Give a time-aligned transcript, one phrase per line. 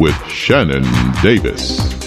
[0.00, 0.82] with Shannon
[1.22, 1.99] Davis.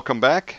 [0.00, 0.56] Welcome back.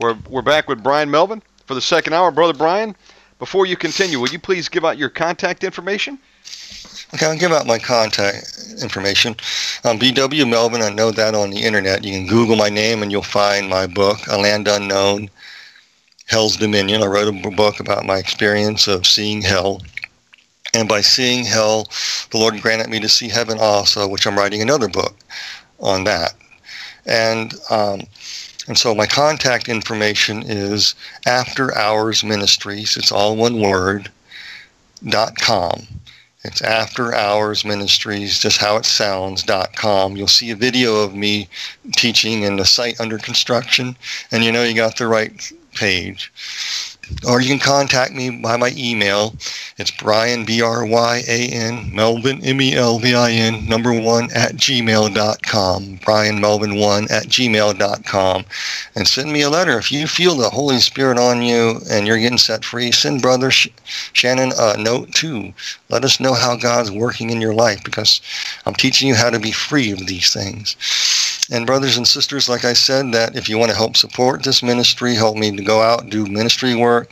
[0.00, 2.96] We're we're back with Bryan Melvin for the second hour, brother Bryan.
[3.38, 6.18] Before you continue, would you please give out your contact information?
[7.12, 9.36] Okay, I'll give out my contact information.
[9.84, 10.80] I'm BW Melvin.
[10.80, 12.04] I know that on the internet.
[12.04, 15.28] You can Google my name and you'll find my book, A Land Unknown,
[16.24, 17.02] Hell's Dominion.
[17.02, 19.82] I wrote a book about my experience of seeing hell.
[20.72, 21.86] And by seeing hell,
[22.30, 25.14] the Lord granted me to see heaven also, which I'm writing another book
[25.80, 26.32] on that.
[27.06, 28.02] And um,
[28.68, 30.94] and so my contact information is
[31.26, 32.96] After Hours Ministries.
[32.96, 34.10] It's all one word.
[35.08, 35.86] dot com.
[36.42, 39.42] It's After Hours Ministries, just how it sounds.
[39.42, 40.16] dot com.
[40.16, 41.48] You'll see a video of me
[41.92, 43.96] teaching in the site under construction,
[44.32, 46.32] and you know you got the right page.
[47.26, 49.34] Or you can contact me by my email.
[49.78, 53.92] It's Bryan, B R Y A N, Melvin, M E L V I N, number
[53.92, 56.00] one at gmail.com.
[56.04, 58.44] Bryan Melvin one at gmail.com.
[58.94, 59.78] And send me a letter.
[59.78, 63.50] If you feel the Holy Spirit on you and you're getting set free, send Brother
[63.50, 63.68] Sh-
[64.12, 65.52] Shannon a note too.
[65.88, 68.20] Let us know how God's working in your life because
[68.66, 70.76] I'm teaching you how to be free of these things.
[71.50, 74.62] And brothers and sisters, like I said, that if you want to help support this
[74.62, 77.10] ministry, help me to go out do ministry work,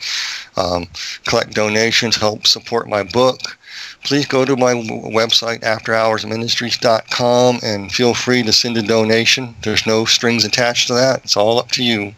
[0.57, 0.87] um,
[1.25, 3.57] collect donations, help support my book,
[4.03, 9.55] please go to my website, afterhoursministries.com, and feel free to send a donation.
[9.63, 11.23] There's no strings attached to that.
[11.23, 12.13] It's all up to you.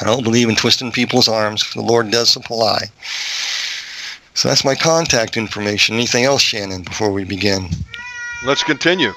[0.00, 1.64] I don't believe in twisting people's arms.
[1.72, 2.90] The Lord does supply.
[4.34, 5.94] So that's my contact information.
[5.94, 7.68] Anything else, Shannon, before we begin?
[8.44, 9.12] Let's continue.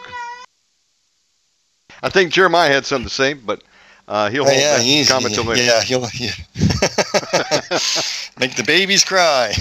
[2.07, 3.62] I think Jeremiah had something to say, but
[4.07, 5.62] uh, he'll Oh, hold yeah, that comment till later.
[5.62, 6.31] yeah, he'll yeah.
[8.40, 9.53] make the babies cry.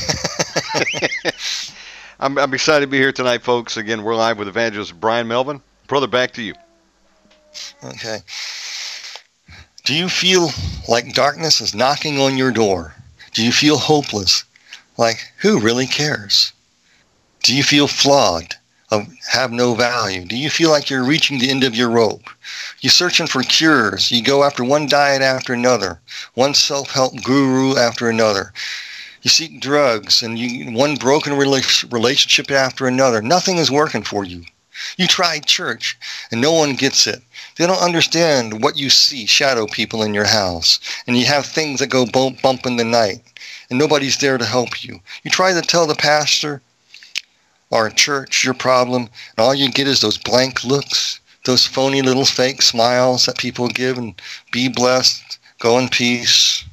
[2.21, 3.77] I'm, I'm excited to be here tonight, folks.
[3.77, 5.61] Again, we're live with evangelist Bryan Melvin.
[5.89, 6.55] Brother, back to you.
[7.83, 8.19] okay.
[9.85, 10.51] Do you feel
[10.89, 12.95] like darkness is knocking on your door?
[13.33, 14.45] Do you feel hopeless?
[14.97, 16.53] Like who really cares?
[17.43, 18.55] Do you feel flawed?
[18.89, 20.25] Of have no value?
[20.25, 22.31] Do you feel like you're reaching the end of your rope?
[22.81, 24.13] You're searching for cures.
[24.13, 26.01] You go after one diet after another,
[26.35, 28.53] one self-help guru after another.
[29.23, 33.21] You seek drugs and you one broken rela- relationship after another.
[33.21, 34.45] Nothing is working for you.
[34.97, 35.99] You try church
[36.31, 37.23] and no one gets it.
[37.57, 40.79] They don't understand what you see, shadow people in your house.
[41.09, 43.21] And you have things that go bump, bump in the night
[43.69, 45.01] and nobody's there to help you.
[45.25, 46.63] You try to tell the pastor
[47.73, 52.25] a church your problem and all you get is those blank looks, those phony little
[52.25, 54.21] fake smiles that people give and
[54.53, 56.65] be blessed, go in peace.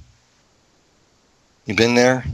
[1.66, 2.26] You been there?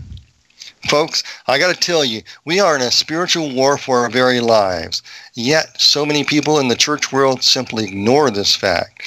[0.88, 4.40] Folks, I got to tell you, we are in a spiritual war for our very
[4.40, 5.04] lives.
[5.34, 9.04] Yet, so many people in the church world simply ignore this fact.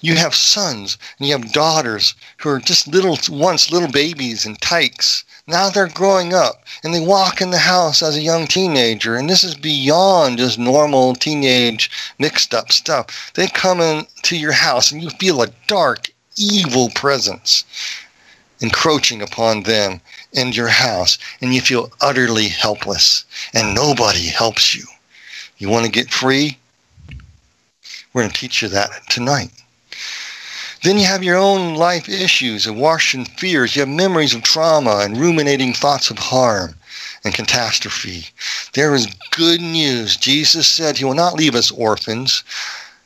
[0.00, 4.58] You have sons and you have daughters who are just little, once little babies and
[4.60, 5.24] tykes.
[5.50, 9.16] Now they're growing up and they walk in the house as a young teenager.
[9.16, 13.32] And this is beyond just normal teenage mixed up stuff.
[13.34, 17.64] They come into your house and you feel a dark, evil presence
[18.60, 20.00] encroaching upon them
[20.36, 24.84] and your house and you feel utterly helpless and nobody helps you.
[25.58, 26.58] You want to get free?
[28.12, 29.50] We're going to teach you that tonight.
[30.82, 33.76] Then you have your own life issues awash in fears.
[33.76, 36.74] You have memories of trauma and ruminating thoughts of harm
[37.22, 38.28] and catastrophe.
[38.72, 40.16] There is good news.
[40.16, 42.44] Jesus said he will not leave us orphans,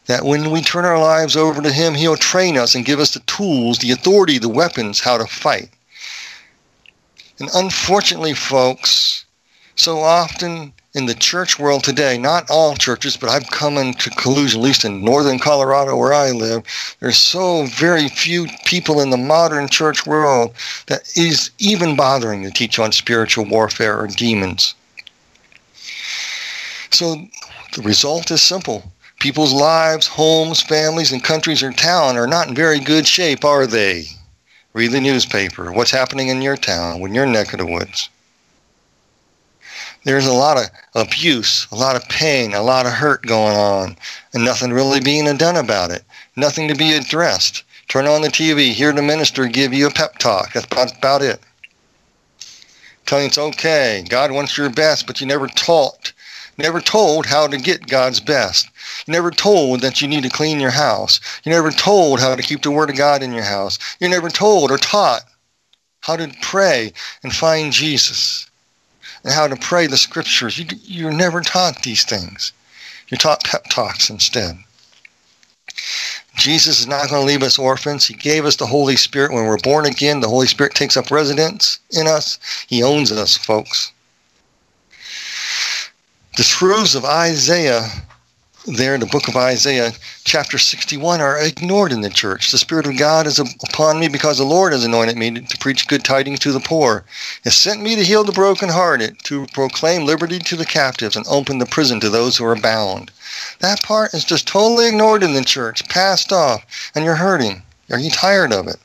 [0.06, 3.12] that when we turn our lives over to him, he'll train us and give us
[3.12, 5.70] the tools, the authority, the weapons, how to fight.
[7.40, 9.24] And unfortunately, folks,
[9.74, 14.60] so often in the church world today, not all churches, but I've come into collusion,
[14.60, 16.62] at least in northern Colorado where I live,
[17.00, 20.54] there's so very few people in the modern church world
[20.86, 24.76] that is even bothering to teach on spiritual warfare or demons.
[26.90, 27.26] So
[27.74, 28.92] the result is simple.
[29.18, 33.66] People's lives, homes, families, and countries or town are not in very good shape, are
[33.66, 34.04] they?
[34.74, 35.72] Read the newspaper.
[35.72, 38.10] What's happening in your town, in your neck of the woods?
[40.04, 43.96] There's a lot of abuse, a lot of pain, a lot of hurt going on,
[44.32, 46.04] and nothing really being done about it.
[46.36, 47.64] Nothing to be addressed.
[47.88, 50.52] Turn on the TV, hear the minister give you a pep talk.
[50.52, 51.40] That's about, it.
[53.06, 54.04] Tell you it's okay.
[54.08, 56.12] God wants your best, but you never taught,
[56.58, 58.68] never told how to get God's best.
[59.06, 61.20] You never told that you need to clean your house.
[61.44, 63.78] You never told how to keep the Word of God in your house.
[64.00, 65.22] You never told or taught
[66.00, 66.92] how to pray
[67.22, 68.50] and find Jesus
[69.24, 70.58] and how to pray the scriptures.
[70.58, 72.52] You, you're never taught these things.
[73.08, 74.58] You're taught pep talks instead.
[76.36, 78.06] Jesus is not going to leave us orphans.
[78.06, 79.32] He gave us the Holy Spirit.
[79.32, 82.38] When we're born again, the Holy Spirit takes up residence in us.
[82.68, 83.92] He owns us, folks.
[86.36, 87.88] The truths of Isaiah
[88.66, 89.92] there in the book of Isaiah,
[90.24, 92.50] chapter 61, are ignored in the church.
[92.50, 95.86] The Spirit of God is upon me because the Lord has anointed me to preach
[95.86, 97.04] good tidings to the poor.
[97.42, 101.26] He has sent me to heal the brokenhearted, to proclaim liberty to the captives, and
[101.26, 103.10] open the prison to those who are bound.
[103.60, 106.64] That part is just totally ignored in the church, passed off,
[106.94, 107.62] and you're hurting.
[107.90, 108.76] Are you tired of it?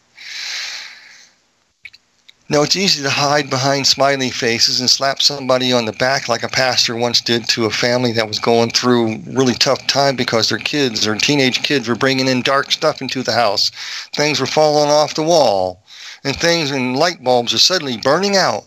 [2.52, 6.42] No, it's easy to hide behind smiley faces and slap somebody on the back like
[6.42, 10.50] a pastor once did to a family that was going through really tough time because
[10.50, 13.70] their kids, their teenage kids, were bringing in dark stuff into the house.
[14.16, 15.84] Things were falling off the wall,
[16.24, 18.64] and things and light bulbs are suddenly burning out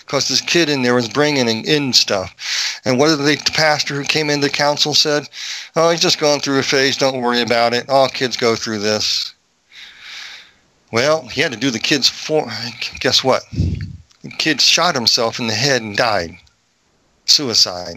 [0.00, 2.34] because this kid in there was bringing in stuff.
[2.84, 5.28] And what did the pastor who came into the council said?
[5.76, 6.96] Oh, he's just going through a phase.
[6.96, 7.88] Don't worry about it.
[7.88, 9.32] All kids go through this.
[10.92, 12.48] Well, he had to do the kid's for.
[13.00, 13.42] Guess what?
[13.50, 16.36] The kid shot himself in the head and died.
[17.24, 17.96] Suicide.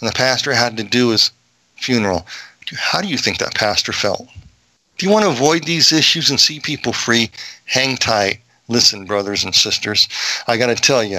[0.00, 1.32] And the pastor had to do his
[1.76, 2.26] funeral.
[2.76, 4.28] How do you think that pastor felt?
[4.96, 7.30] Do you want to avoid these issues and see people free?
[7.64, 8.40] Hang tight.
[8.68, 10.08] Listen, brothers and sisters.
[10.46, 11.18] I got to tell you,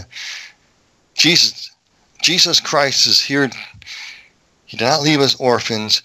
[1.15, 1.71] Jesus,
[2.21, 3.49] Jesus Christ is here.
[4.65, 6.03] He did not leave us orphans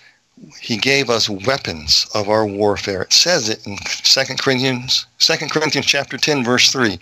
[0.61, 3.03] he gave us weapons of our warfare.
[3.03, 6.99] It says it in 2 Corinthians, 2 Corinthians chapter 10, verse 3.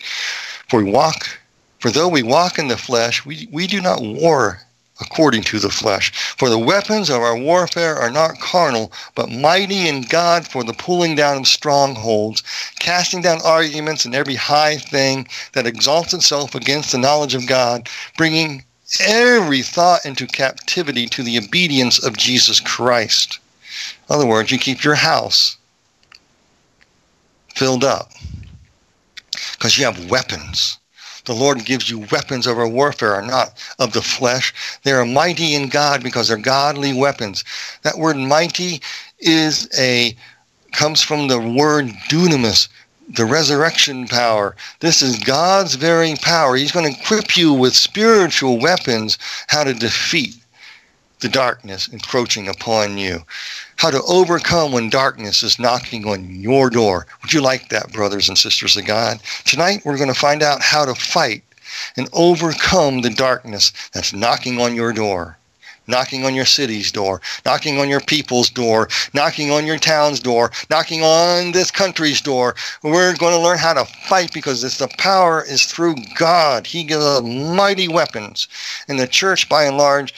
[0.69, 1.39] For we walk,
[1.79, 4.61] for though we walk in the flesh, we, we do not war
[5.01, 6.11] according to the flesh.
[6.37, 10.73] For the weapons of our warfare are not carnal, but mighty in God for the
[10.73, 12.43] pulling down of strongholds,
[12.79, 17.89] casting down arguments and every high thing that exalts itself against the knowledge of God,
[18.17, 18.63] bringing
[19.01, 23.39] every thought into captivity to the obedience of Jesus Christ.
[24.09, 25.57] In other words, you keep your house
[27.55, 28.11] filled up
[29.53, 30.77] because you have weapons.
[31.25, 34.53] The Lord gives you weapons of our warfare, are not of the flesh.
[34.83, 37.45] They are mighty in God because they're godly weapons.
[37.83, 38.81] That word mighty
[39.19, 40.15] is a
[40.73, 42.67] comes from the word dunamis,
[43.09, 44.55] the resurrection power.
[44.79, 46.55] This is God's very power.
[46.55, 49.17] He's going to equip you with spiritual weapons
[49.47, 50.35] how to defeat
[51.19, 53.23] the darkness encroaching upon you,
[53.77, 57.07] how to overcome when darkness is knocking on your door.
[57.21, 59.19] Would you like that, brothers and sisters of God?
[59.45, 61.43] Tonight, we're going to find out how to fight
[61.97, 65.37] and overcome the darkness that's knocking on your door
[65.87, 70.51] knocking on your city's door, knocking on your people's door, knocking on your town's door,
[70.69, 72.55] knocking on this country's door.
[72.83, 76.67] We're going to learn how to fight because this, the power is through God.
[76.67, 78.47] He gives us mighty weapons.
[78.87, 80.13] And the church, by and large,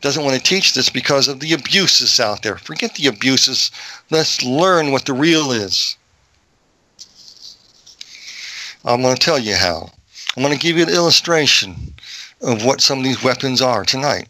[0.00, 2.56] doesn't want to teach this because of the abuses out there.
[2.56, 3.70] Forget the abuses.
[4.10, 5.96] Let's learn what the real is.
[8.84, 9.90] I'm going to tell you how.
[10.36, 11.94] I'm going to give you an illustration
[12.40, 14.28] of what some of these weapons are tonight.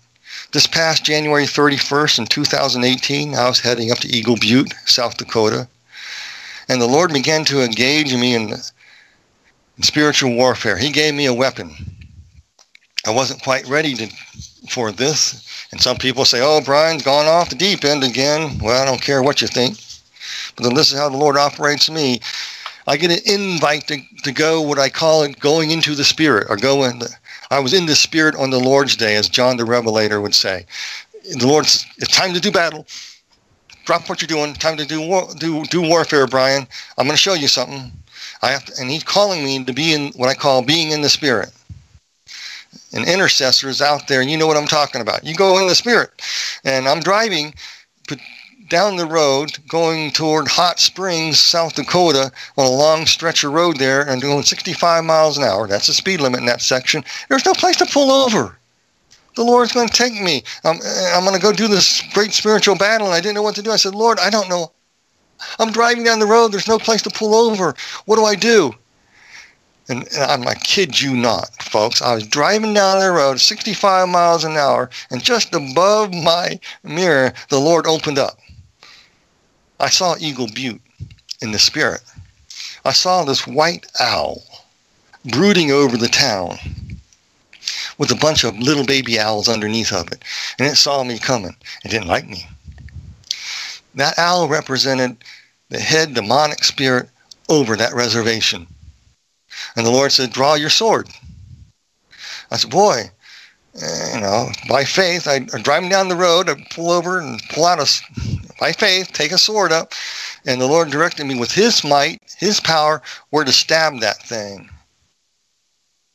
[0.52, 5.68] This past January 31st in 2018, I was heading up to Eagle Butte, South Dakota,
[6.68, 8.54] and the Lord began to engage me in
[9.76, 10.76] in spiritual warfare.
[10.76, 11.70] He gave me a weapon.
[13.06, 14.08] I wasn't quite ready to,
[14.68, 15.46] for this.
[15.70, 18.58] And some people say, oh, Bryan's gone off the deep end again.
[18.58, 19.78] Well, I don't care what you think.
[20.56, 22.20] But then this is how the Lord operates me.
[22.88, 26.48] I get an invite to, to go what I call it going into the Spirit
[26.50, 26.98] or go in.
[26.98, 27.08] The,
[27.50, 30.66] I was in the Spirit on the Lord's day, as John the Revelator would say.
[31.36, 32.86] The Lord says, it's time to do battle.
[33.84, 34.54] Drop what you're doing.
[34.54, 36.66] Time to do war, do do warfare, Bryan.
[36.96, 37.92] I'm going to show you something.
[38.42, 41.02] I have to, and he's calling me to be in what I call being in
[41.02, 41.50] the Spirit
[42.92, 45.24] and intercessors out there, and you know what I'm talking about.
[45.24, 46.10] You go in the spirit.
[46.64, 47.54] And I'm driving
[48.70, 53.76] down the road going toward Hot Springs, South Dakota, on a long stretch of road
[53.76, 55.66] there, and going 65 miles an hour.
[55.66, 57.04] That's the speed limit in that section.
[57.28, 58.56] There's no place to pull over.
[59.36, 60.42] The Lord's going to take me.
[60.64, 60.78] I'm,
[61.12, 63.62] I'm going to go do this great spiritual battle, and I didn't know what to
[63.62, 63.70] do.
[63.72, 64.72] I said, Lord, I don't know.
[65.58, 66.48] I'm driving down the road.
[66.48, 67.74] There's no place to pull over.
[68.06, 68.72] What do I do?
[69.88, 72.00] And, I'm, like, kid you not, folks.
[72.00, 77.32] I was driving down the road 65 miles an hour, and just above my mirror,
[77.48, 78.38] the Lord opened up.
[79.80, 80.82] I saw Eagle Butte
[81.40, 82.02] in the spirit.
[82.84, 84.42] I saw this white owl
[85.24, 86.58] brooding over the town
[87.96, 90.22] with a bunch of little baby owls underneath of it.
[90.58, 91.56] And it saw me coming.
[91.84, 92.46] It didn't like me.
[93.94, 95.16] That owl represented
[95.70, 97.08] the head demonic spirit
[97.48, 98.66] over that reservation.
[99.76, 101.08] And the Lord said, Draw your sword.
[102.50, 103.10] I said, Boy,
[103.80, 107.40] eh, you know, by faith, I, am driving down the road, I pull over and
[107.50, 107.88] pull out a,
[108.60, 109.94] by faith, take a sword up.
[110.46, 114.68] And the Lord directed me with His might, His power, where to stab that thing.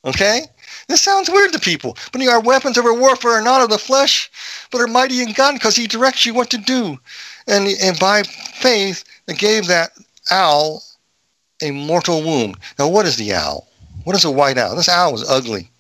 [0.06, 0.44] Okay?
[0.88, 3.80] This sounds weird to people, but our weapons of our warfare are not of the
[3.80, 4.30] flesh,
[4.72, 7.00] but are mighty in God because He directs you what to do.
[7.48, 9.92] And, and by faith, it gave that
[10.32, 10.84] owl
[11.62, 12.58] a mortal wound.
[12.78, 13.68] Now, what is the owl?
[14.04, 14.76] What is a white owl?
[14.76, 15.72] This owl was ugly.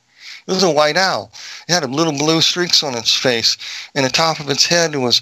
[0.47, 1.31] It was a white owl.
[1.67, 3.57] It had little blue streaks on its face,
[3.95, 5.21] and the top of its head was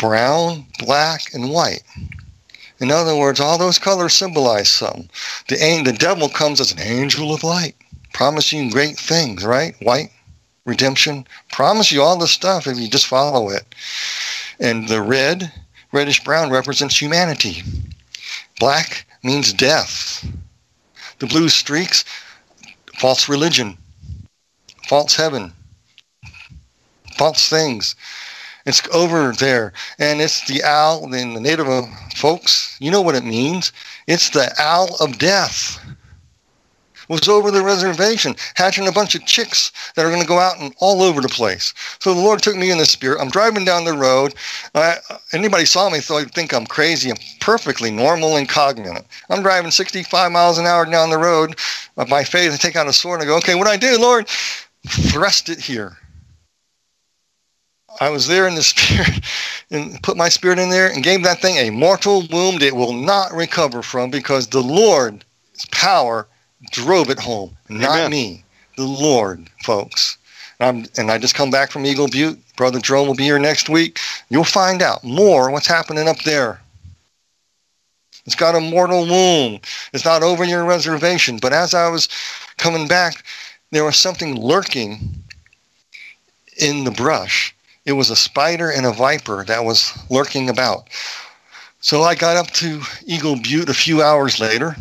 [0.00, 1.82] brown, black, and white.
[2.80, 5.08] In other words, all those colors symbolize something.
[5.48, 7.74] The, the devil comes as an angel of light,
[8.12, 9.74] promising great things, right?
[9.82, 10.10] White,
[10.64, 13.74] redemption, promise you all this stuff if you just follow it.
[14.60, 15.52] And the red,
[15.92, 17.62] reddish brown represents humanity.
[18.60, 20.24] Black means death.
[21.18, 22.04] The blue streaks,
[22.98, 23.76] false religion,
[24.88, 25.52] false heaven,
[27.16, 27.96] false things.
[28.68, 29.72] It's over there.
[29.98, 31.66] And it's the owl, in the native
[32.14, 33.72] folks, you know what it means.
[34.06, 35.80] It's the owl of death
[37.08, 40.60] was over the reservation, hatching a bunch of chicks that are going to go out
[40.60, 41.72] and all over the place.
[42.00, 43.22] So the Lord took me in the spirit.
[43.22, 44.34] I'm driving down the road.
[45.32, 47.10] Anybody saw me, so I think I'm crazy.
[47.10, 49.06] I'm perfectly normal and cognizant.
[49.30, 51.58] I'm driving 65 miles an hour down the road.
[51.96, 53.98] By faith, I take out a sword and I go, okay, what do I do,
[53.98, 54.28] Lord?
[54.86, 55.96] Thrust it here.
[58.00, 59.20] I was there in the spirit
[59.70, 62.92] and put my spirit in there and gave that thing a mortal wound it will
[62.92, 65.24] not recover from because the Lord's
[65.70, 66.26] power
[66.70, 67.56] drove it home.
[67.68, 68.10] Not Amen.
[68.10, 68.44] me,
[68.76, 70.16] the Lord, folks.
[70.60, 72.38] And, I'm, and I just come back from Eagle Butte.
[72.56, 74.00] Brother Jerome will be here next week.
[74.28, 76.60] You'll find out more what's happening up there.
[78.26, 79.60] It's got a mortal wound.
[79.92, 81.38] It's not over your reservation.
[81.40, 82.08] But as I was
[82.58, 83.24] coming back,
[83.70, 84.98] there was something lurking
[86.58, 87.54] in the brush.
[87.88, 90.88] It was a spider and a viper that was lurking about.
[91.80, 94.76] So I got up to Eagle Butte a few hours later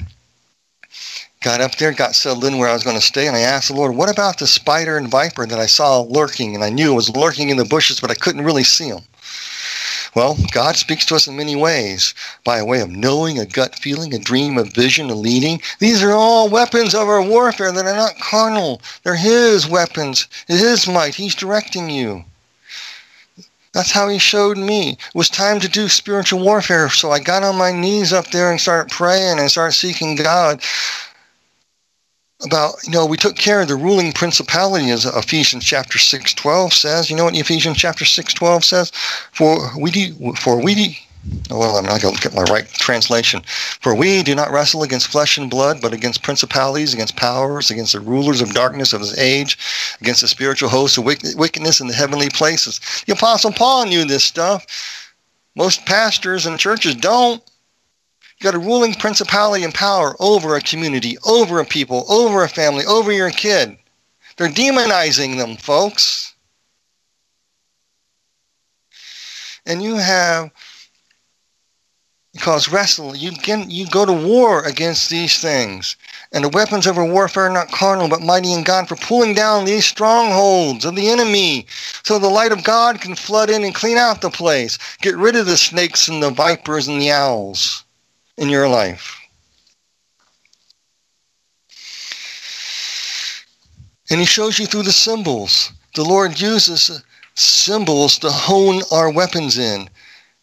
[1.41, 3.69] got up there, got settled in where I was going to stay, and I asked
[3.69, 6.55] the Lord, what about the spider and viper that I saw lurking?
[6.55, 9.03] And I knew it was lurking in the bushes, but I couldn't really see them.
[10.15, 13.75] Well, God speaks to us in many ways by a way of knowing, a gut
[13.75, 15.61] feeling, a dream, a vision, a leading.
[15.79, 18.81] These are all weapons of our warfare that are not carnal.
[19.03, 21.15] They're His weapons, His might.
[21.15, 22.25] He's directing you.
[23.77, 24.93] That's how He showed me.
[24.93, 26.89] It was time to do spiritual warfare.
[26.89, 30.63] So I got on my knees up there and started praying and started seeking God
[32.43, 36.73] about you know we took care of the ruling principality as Ephesians chapter 6 12
[36.73, 38.91] says you know what Ephesians chapter 6 12 says
[39.31, 40.85] for we do for we do
[41.49, 45.07] well I'm not going to get my right translation for we do not wrestle against
[45.07, 49.17] flesh and blood but against principalities against powers against the rulers of darkness of this
[49.17, 49.57] age
[50.01, 54.23] against the spiritual hosts of wickedness in the heavenly places the apostle Paul knew this
[54.23, 54.65] stuff
[55.55, 57.43] most pastors and churches don't
[58.39, 62.49] you got a ruling principality and power over a community, over a people, over a
[62.49, 63.75] family, over your kid.
[64.37, 66.35] They're demonizing them, folks.
[69.65, 70.51] And you have
[72.37, 75.97] Because wrestle, you can you go to war against these things.
[76.31, 79.33] And the weapons of our warfare are not carnal, but mighty in God for pulling
[79.33, 81.65] down these strongholds of the enemy.
[82.03, 84.77] So the light of God can flood in and clean out the place.
[85.01, 87.83] Get rid of the snakes and the vipers and the owls
[88.37, 89.19] in your life.
[94.11, 95.71] And he shows you through the symbols.
[95.95, 97.01] The Lord uses
[97.33, 99.89] symbols to hone our weapons in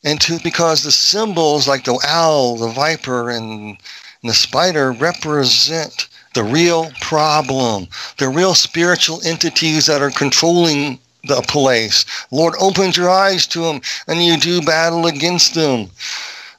[0.04, 6.08] and to because the symbols like the owl, the viper, and, and the spider represent
[6.34, 12.04] the real problem, the real spiritual entities that are controlling the place.
[12.30, 15.90] Lord opens your eyes to them and you do battle against them.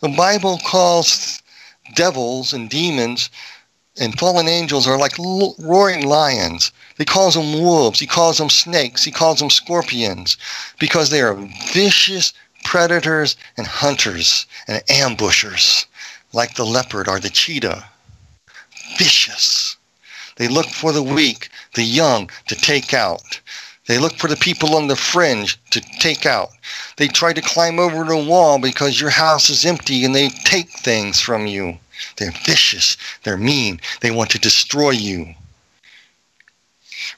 [0.01, 1.41] The Bible calls
[1.93, 3.29] devils and demons
[3.97, 6.71] and fallen angels are like roaring lions.
[6.97, 7.99] He calls them wolves.
[7.99, 9.03] He calls them snakes.
[9.03, 10.37] He calls them scorpions
[10.79, 11.35] because they are
[11.73, 12.33] vicious
[12.65, 15.85] predators and hunters and ambushers,
[16.33, 17.85] like the leopard or the cheetah.
[18.97, 19.77] Vicious.
[20.35, 23.39] They look for the weak, the young to take out.
[23.87, 26.49] They look for the people on the fringe to take out.
[26.97, 30.69] They try to climb over the wall because your house is empty and they take
[30.69, 31.77] things from you.
[32.17, 32.97] They're vicious.
[33.23, 33.79] They're mean.
[34.01, 35.35] They want to destroy you.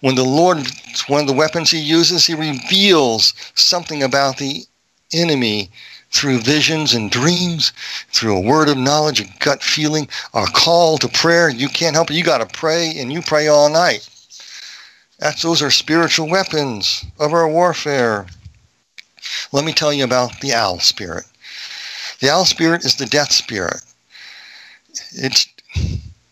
[0.01, 0.68] When the Lord,
[1.08, 4.66] one of the weapons he uses, he reveals something about the
[5.14, 5.70] enemy
[6.12, 7.74] through visions and dreams,
[8.10, 11.50] through a word of knowledge, a gut feeling, a call to prayer.
[11.50, 12.16] You can't help it.
[12.16, 14.08] You got to pray, and you pray all night.
[15.20, 18.28] That's, those are spiritual weapons of our warfare.
[19.52, 21.26] Let me tell you about the owl spirit.
[22.20, 23.82] The owl spirit is the death spirit.
[25.12, 25.48] It's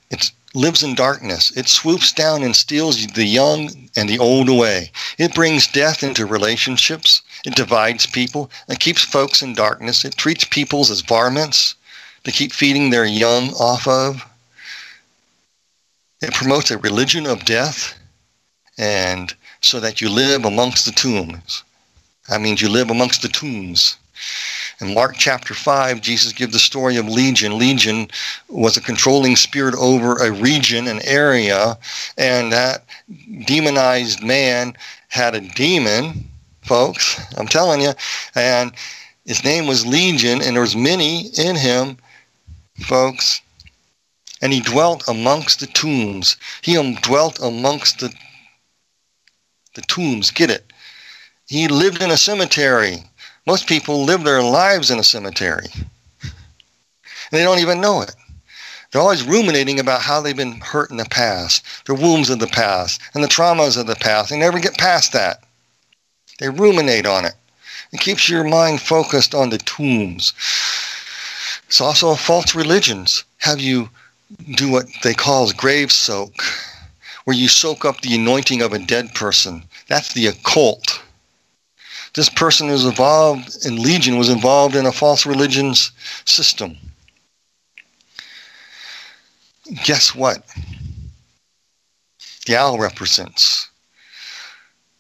[0.09, 1.55] it lives in darkness.
[1.57, 4.91] It swoops down and steals the young and the old away.
[5.17, 7.21] It brings death into relationships.
[7.45, 10.03] It divides people and keeps folks in darkness.
[10.03, 11.75] It treats peoples as varmints
[12.23, 14.25] to keep feeding their young off of.
[16.21, 17.93] It promotes a religion of death
[18.77, 21.63] and so that you live amongst the tombs.
[22.29, 23.97] That means you live amongst the tombs.
[24.81, 27.57] In Mark chapter 5, Jesus gives the story of Legion.
[27.57, 28.07] Legion
[28.49, 31.77] was a controlling spirit over a region, an area,
[32.17, 32.85] and that
[33.45, 34.75] demonized man
[35.09, 36.29] had a demon
[36.65, 37.19] folks.
[37.37, 37.93] I'm telling you.
[38.35, 38.71] And
[39.25, 41.97] his name was Legion, and there was many in him,
[42.81, 43.41] folks.
[44.41, 46.37] And he dwelt amongst the tombs.
[46.61, 48.13] He um, dwelt amongst the
[49.75, 50.31] the tombs.
[50.31, 50.71] Get it?
[51.47, 53.03] He lived in a cemetery.
[53.45, 55.67] Most people live their lives in a cemetery.
[56.21, 56.33] And
[57.31, 58.15] they don't even know it.
[58.91, 62.47] They're always ruminating about how they've been hurt in the past, their wounds of the
[62.47, 64.29] past, and the traumas of the past.
[64.29, 65.43] They never get past that.
[66.39, 67.33] They ruminate on it.
[67.91, 70.33] It keeps your mind focused on the tombs.
[71.67, 73.89] It's also false religions have you
[74.55, 76.41] do what they call grave soak,
[77.23, 79.63] where you soak up the anointing of a dead person.
[79.87, 81.01] That's the occult.
[82.15, 85.91] This person was involved in Legion was involved in a false religion's
[86.25, 86.77] system.
[89.83, 90.45] Guess what?
[92.45, 93.69] The owl represents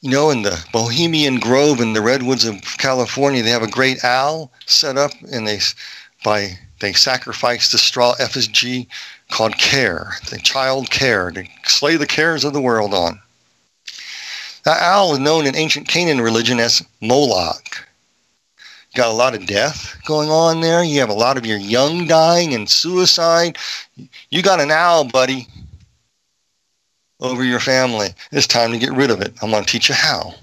[0.05, 4.03] you know, in the Bohemian Grove in the redwoods of California, they have a great
[4.03, 5.59] owl set up, and they
[6.23, 8.87] by they sacrifice the straw effigy
[9.31, 13.19] called Care, the child Care, to slay the cares of the world on.
[14.63, 17.87] That owl is known in ancient Canaan religion as Moloch.
[18.93, 20.83] Got a lot of death going on there.
[20.83, 23.57] You have a lot of your young dying and suicide.
[24.29, 25.47] You got an owl, buddy
[27.25, 28.09] over your family.
[28.31, 29.33] It's time to get rid of it.
[29.41, 30.35] I'm going to teach you how.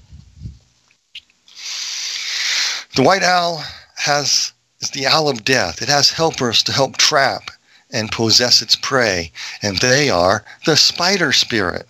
[2.94, 3.64] The white owl
[3.96, 5.80] has is the owl of death.
[5.80, 7.50] It has helpers to help trap
[7.90, 11.86] and possess its prey, and they are the spider spirit.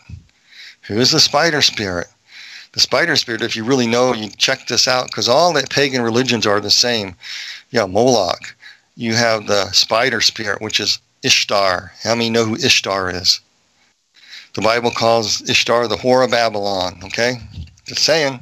[0.83, 2.09] Who is the spider spirit?
[2.73, 6.03] The spider spirit, if you really know, you check this out because all the pagan
[6.03, 7.15] religions are the same.
[7.71, 8.55] Yeah, Moloch.
[8.97, 11.93] You have the spider spirit, which is Ishtar.
[12.03, 13.41] How many know who Ishtar is?
[14.55, 17.01] The Bible calls Ishtar the whore of Babylon.
[17.05, 17.37] Okay?
[17.87, 18.41] Just saying.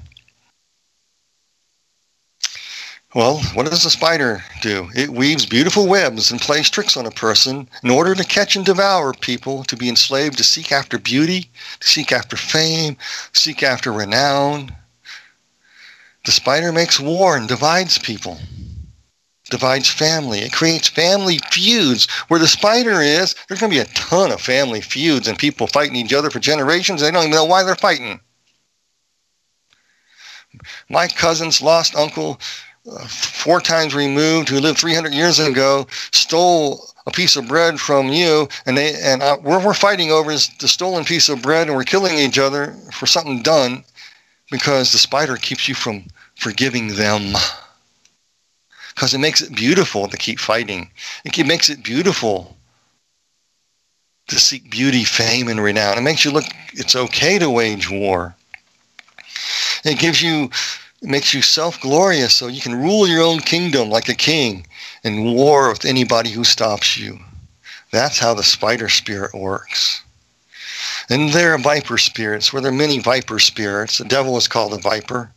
[3.14, 4.88] Well, what does a spider do?
[4.94, 8.64] It weaves beautiful webs and plays tricks on a person in order to catch and
[8.64, 12.96] devour people, to be enslaved, to seek after beauty, to seek after fame,
[13.32, 14.72] seek after renown.
[16.24, 18.38] The spider makes war and divides people
[19.50, 20.40] divides family.
[20.40, 22.08] It creates family feuds.
[22.28, 25.66] Where the spider is, there's going to be a ton of family feuds and people
[25.66, 27.00] fighting each other for generations.
[27.00, 28.20] They don't even know why they're fighting.
[30.88, 32.40] My cousin's lost uncle
[32.90, 38.08] uh, four times removed who lived 300 years ago stole a piece of bread from
[38.08, 41.76] you, and they and uh, we're, we're fighting over the stolen piece of bread, and
[41.76, 43.84] we're killing each other for something done
[44.50, 46.04] because the spider keeps you from
[46.36, 47.34] forgiving them.
[48.94, 50.90] Because it makes it beautiful to keep fighting.
[51.24, 52.56] It makes it beautiful
[54.28, 55.98] to seek beauty, fame, and renown.
[55.98, 58.34] It makes you look, it's okay to wage war.
[59.84, 60.50] It gives you,
[61.02, 64.66] it makes you self glorious so you can rule your own kingdom like a king
[65.04, 67.18] and war with anybody who stops you.
[67.90, 70.02] That's how the spider spirit works.
[71.08, 73.98] And there are viper spirits, where there are many viper spirits.
[73.98, 75.32] The devil is called a viper.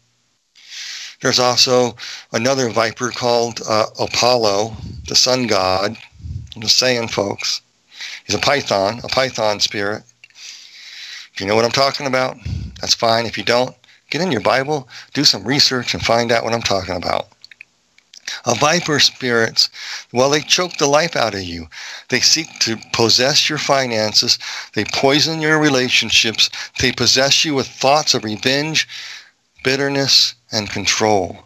[1.23, 1.95] There's also
[2.33, 4.75] another viper called uh, Apollo,
[5.07, 5.97] the sun god.
[6.53, 7.61] I'm just saying, folks.
[8.25, 10.03] He's a python, a python spirit.
[11.33, 12.35] If you know what I'm talking about,
[12.81, 13.25] that's fine.
[13.25, 13.73] If you don't,
[14.09, 17.29] get in your Bible, do some research, and find out what I'm talking about.
[18.45, 19.69] A viper spirits,
[20.11, 21.67] well, they choke the life out of you.
[22.09, 24.37] They seek to possess your finances.
[24.73, 26.49] They poison your relationships.
[26.79, 28.89] They possess you with thoughts of revenge,
[29.63, 31.45] bitterness, and control.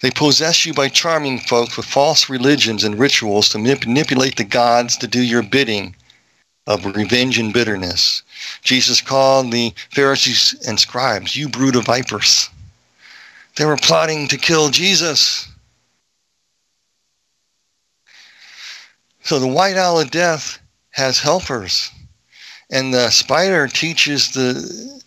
[0.00, 4.96] They possess you by charming folk with false religions and rituals to manipulate the gods
[4.98, 5.96] to do your bidding
[6.66, 8.22] of revenge and bitterness.
[8.62, 12.50] Jesus called the Pharisees and scribes, you brood of vipers.
[13.56, 15.48] They were plotting to kill Jesus.
[19.22, 21.90] So the white owl of death has helpers.
[22.70, 25.02] And the spider teaches the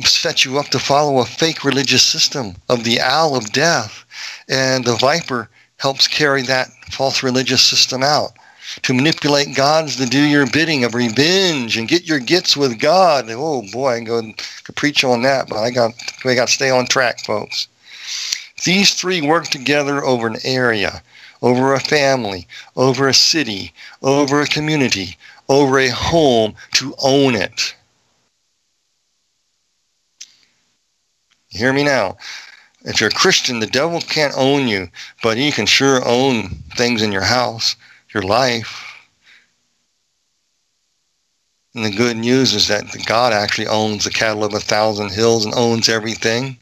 [0.00, 4.06] set you up to follow a fake religious system of the owl of death.
[4.48, 8.32] And the viper helps carry that false religious system out
[8.82, 13.26] to manipulate gods to do your bidding of revenge and get your gets with God.
[13.28, 15.92] Oh boy, I can go to preach on that, but I got
[16.24, 17.68] we got to stay on track, folks.
[18.64, 21.02] These three work together over an area,
[21.42, 25.18] over a family, over a city, over a community,
[25.50, 27.74] over a home to own it.
[31.52, 32.16] Hear me now?
[32.84, 34.88] If you're a Christian, the devil can't own you,
[35.22, 37.76] but he can sure own things in your house,
[38.12, 38.88] your life.
[41.74, 45.44] And the good news is that God actually owns the cattle of a thousand hills
[45.44, 46.58] and owns everything.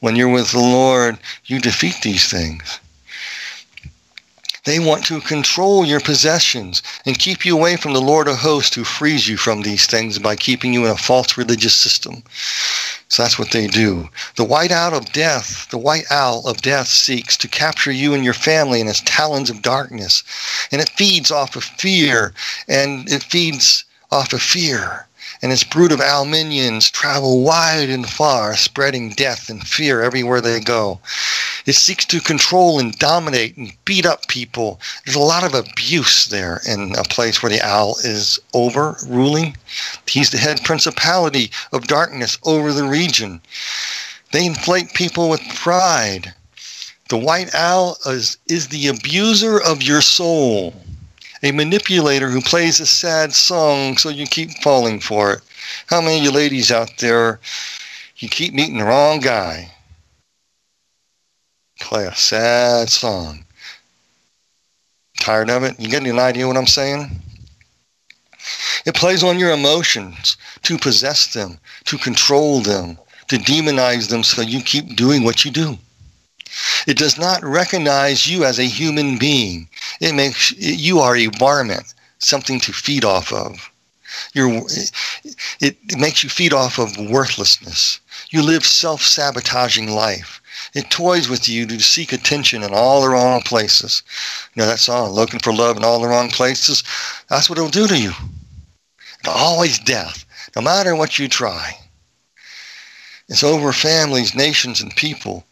[0.00, 2.80] When you're with the Lord, you defeat these things.
[4.64, 8.74] They want to control your possessions and keep you away from the Lord of hosts
[8.74, 12.22] who frees you from these things by keeping you in a false religious system.
[13.08, 14.08] So that's what they do.
[14.36, 18.24] The white owl of death, the white owl of death seeks to capture you and
[18.24, 20.24] your family in its talons of darkness.
[20.72, 22.32] And it feeds off of fear
[22.66, 25.06] and it feeds off of fear
[25.42, 30.40] and its brood of owl minions travel wide and far, spreading death and fear everywhere
[30.40, 31.00] they go.
[31.66, 34.80] It seeks to control and dominate and beat up people.
[35.04, 39.56] There's a lot of abuse there in a place where the owl is over ruling.
[40.06, 43.40] He's the head principality of darkness over the region.
[44.32, 46.34] They inflate people with pride.
[47.08, 50.74] The white owl is, is the abuser of your soul
[51.44, 55.40] a manipulator who plays a sad song so you keep falling for it.
[55.88, 57.38] How many of you ladies out there,
[58.16, 59.70] you keep meeting the wrong guy?
[61.80, 63.44] Play a sad song.
[65.20, 65.78] Tired of it?
[65.78, 67.10] You get an idea what I'm saying?
[68.86, 74.40] It plays on your emotions to possess them, to control them, to demonize them so
[74.40, 75.76] you keep doing what you do.
[76.86, 79.68] It does not recognize you as a human being.
[80.00, 83.70] It makes you are a varmint, something to feed off of.
[84.32, 84.62] You're,
[85.60, 88.00] it, it makes you feed off of worthlessness.
[88.30, 90.40] You live self-sabotaging life.
[90.74, 94.02] It toys with you to seek attention in all the wrong places.
[94.54, 96.84] You know that song, looking for love in all the wrong places?
[97.28, 98.12] That's what it'll do to you.
[99.26, 101.72] Always death, no matter what you try.
[103.28, 105.44] It's over families, nations, and people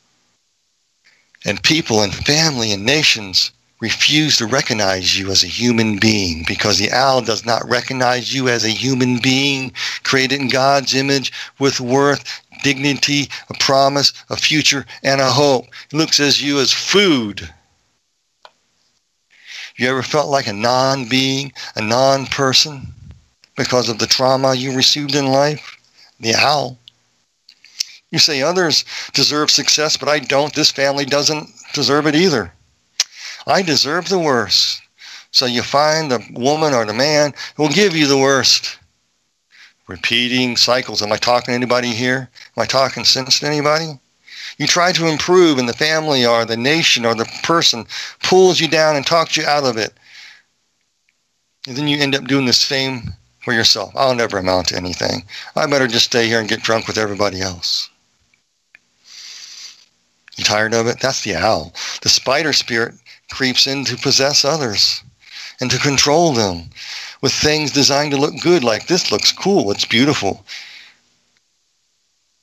[1.44, 6.78] and people and family and nations refuse to recognize you as a human being because
[6.78, 9.72] the owl does not recognize you as a human being
[10.04, 15.66] created in God's image with worth, dignity, a promise, a future, and a hope.
[15.90, 17.52] It looks at you as food.
[19.76, 22.94] You ever felt like a non being, a non person
[23.56, 25.76] because of the trauma you received in life?
[26.20, 26.78] The owl
[28.12, 30.54] you say others deserve success, but I don't.
[30.54, 32.52] This family doesn't deserve it either.
[33.46, 34.82] I deserve the worst.
[35.32, 38.78] So you find the woman or the man who will give you the worst.
[39.88, 41.02] Repeating cycles.
[41.02, 42.28] Am I talking to anybody here?
[42.56, 43.98] Am I talking sense to anybody?
[44.58, 47.86] You try to improve, and the family or the nation or the person
[48.22, 49.94] pulls you down and talks you out of it.
[51.66, 53.92] And then you end up doing the same for yourself.
[53.96, 55.24] I'll never amount to anything.
[55.56, 57.88] I better just stay here and get drunk with everybody else.
[60.36, 61.00] You tired of it?
[61.00, 61.72] That's the owl.
[62.02, 62.94] The spider spirit
[63.30, 65.02] creeps in to possess others
[65.60, 66.70] and to control them
[67.20, 70.44] with things designed to look good, like this looks cool, it's beautiful.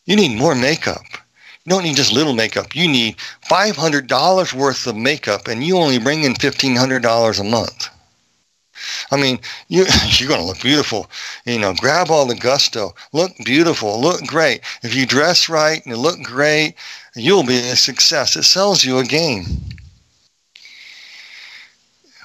[0.06, 1.04] You need more makeup.
[1.65, 2.75] You don't need just little makeup.
[2.75, 3.17] You need
[3.49, 7.89] $500 worth of makeup, and you only bring in $1,500 a month.
[9.12, 11.10] I mean, you, you're going to look beautiful.
[11.45, 12.95] You know, grab all the gusto.
[13.12, 13.99] Look beautiful.
[13.99, 14.62] Look great.
[14.82, 16.75] If you dress right and you look great,
[17.15, 18.36] you'll be a success.
[18.36, 19.45] It sells you a game.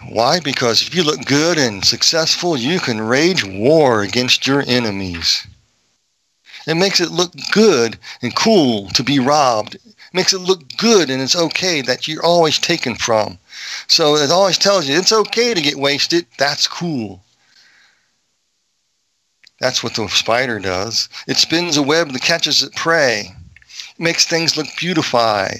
[0.08, 0.38] Why?
[0.40, 5.46] Because if you look good and successful, you can wage war against your enemies.
[6.66, 9.74] It makes it look good and cool to be robbed.
[9.74, 13.38] It makes it look good and it's okay that you're always taken from.
[13.88, 16.26] So it always tells you it's okay to get wasted.
[16.38, 17.22] That's cool.
[19.60, 21.08] That's what the spider does.
[21.26, 23.34] It spins a web that catches its prey.
[23.98, 25.54] Makes things look beautify.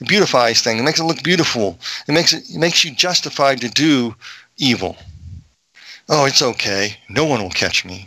[0.00, 0.80] It beautifies things.
[0.80, 1.78] It makes it look beautiful.
[2.06, 4.14] It makes it, it makes you justified to do
[4.56, 4.96] evil.
[6.08, 6.96] Oh, it's okay.
[7.08, 8.06] No one will catch me.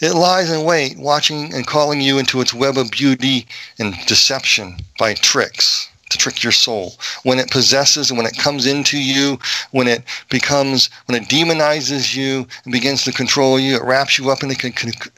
[0.00, 3.46] It lies in wait, watching and calling you into its web of beauty
[3.78, 6.94] and deception by tricks trick your soul.
[7.22, 9.38] When it possesses, when it comes into you,
[9.70, 14.30] when it becomes, when it demonizes you and begins to control you, it wraps you
[14.30, 14.56] up in a,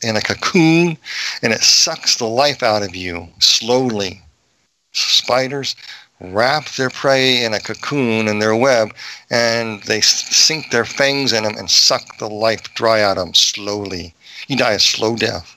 [0.03, 0.97] in a cocoon
[1.43, 4.23] and it sucks the life out of you slowly
[4.93, 5.77] spiders
[6.21, 8.95] wrap their prey in a cocoon in their web
[9.31, 13.35] and they sink their fangs in them and suck the life dry out of them
[13.35, 14.15] slowly.
[14.49, 15.56] You die a slow death.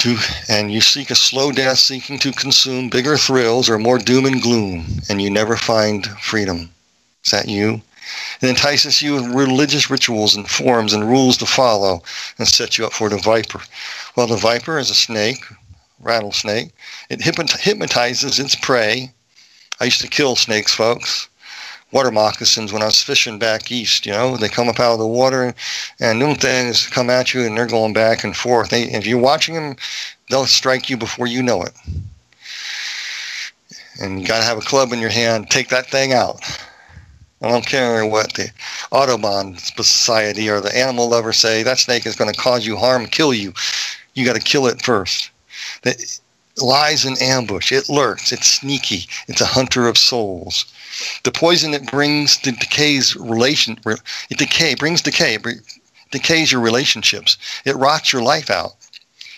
[0.00, 0.16] To,
[0.48, 4.40] and you seek a slow death seeking to consume bigger thrills or more doom and
[4.40, 6.70] gloom, and you never find freedom.
[7.24, 7.82] Is that you?
[8.40, 12.02] It entices you with religious rituals and forms and rules to follow
[12.38, 13.60] and set you up for the viper.
[14.16, 15.44] Well, the viper is a snake,
[16.00, 16.70] rattlesnake.
[17.10, 19.12] It hypnotizes its prey.
[19.80, 21.28] I used to kill snakes, folks.
[21.92, 24.98] Water moccasins when I was fishing back east, you know, they come up out of
[25.00, 25.54] the water
[25.98, 28.70] and them things come at you and they're going back and forth.
[28.70, 29.76] They, if you're watching them,
[30.28, 31.72] they'll strike you before you know it.
[34.00, 36.40] And you got to have a club in your hand, take that thing out.
[37.42, 38.50] I don't care what the
[38.90, 43.06] Audubon Society or the animal lovers say, that snake is going to cause you harm,
[43.06, 43.52] kill you.
[44.14, 45.30] You got to kill it first.
[45.84, 46.20] It
[46.58, 47.72] lies in ambush.
[47.72, 48.32] It lurks.
[48.32, 49.06] It's sneaky.
[49.28, 50.66] It's a hunter of souls.
[51.22, 53.78] The poison it brings to decays relation.
[54.30, 55.38] It decay brings decay.
[56.10, 57.36] Decays your relationships.
[57.64, 58.74] It rots your life out.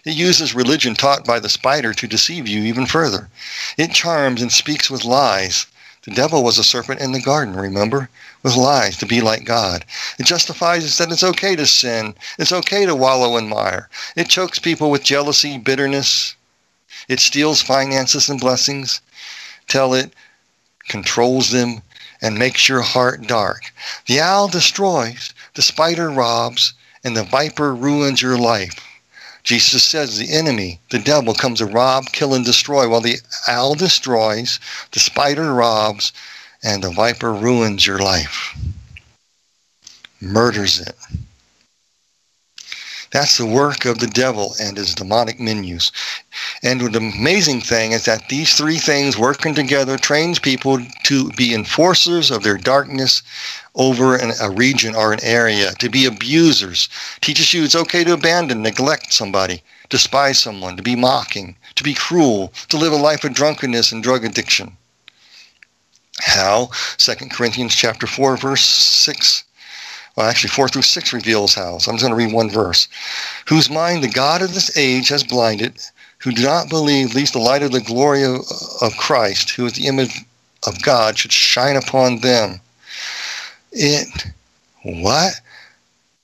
[0.05, 3.29] It uses religion taught by the spider to deceive you even further.
[3.77, 5.67] It charms and speaks with lies
[6.05, 8.11] the devil was a serpent in the garden, remember?
[8.43, 9.85] With lies to be like God.
[10.19, 12.17] It justifies that it's okay to sin.
[12.41, 13.89] It's okay to wallow in mire.
[14.17, 16.35] It chokes people with jealousy, bitterness.
[17.07, 19.01] It steals finances and blessings
[19.69, 20.13] Tell it
[20.93, 21.81] controls them
[22.21, 23.73] and makes your heart dark.
[24.07, 28.79] The owl destroys, the spider robs, and the viper ruins your life.
[29.43, 33.17] Jesus says the enemy, the devil, comes to rob, kill, and destroy, while the
[33.49, 34.61] owl destroys,
[34.93, 36.13] the spider robs,
[36.63, 38.55] and the viper ruins your life,
[40.21, 40.95] murders it.
[43.13, 45.93] That's the work of the devil and his demonic menus.
[46.63, 51.55] And the amazing thing is that these three things working together trains people to be
[51.55, 53.23] enforcers of their darkness
[53.75, 56.89] over an, a region or an area, to be abusers,
[57.21, 61.93] teaches you it's okay to abandon, neglect somebody, despise someone, to be mocking, to be
[61.93, 64.79] cruel, to live a life of drunkenness and drug addiction.
[66.19, 66.71] How?
[66.97, 69.45] 2 Corinthians chapter 4, verse 6
[70.17, 71.79] well, actually, 4 through 6 reveals how.
[71.79, 72.89] So I'm just going to read one verse.
[73.49, 75.81] Whose mind the God of this age has blinded,
[76.19, 78.41] who do not believe, lest the light of the glory of,
[78.83, 80.21] of Christ, who is the image
[80.67, 82.61] of God, should shine upon them.
[83.73, 84.27] It,
[84.83, 85.41] what?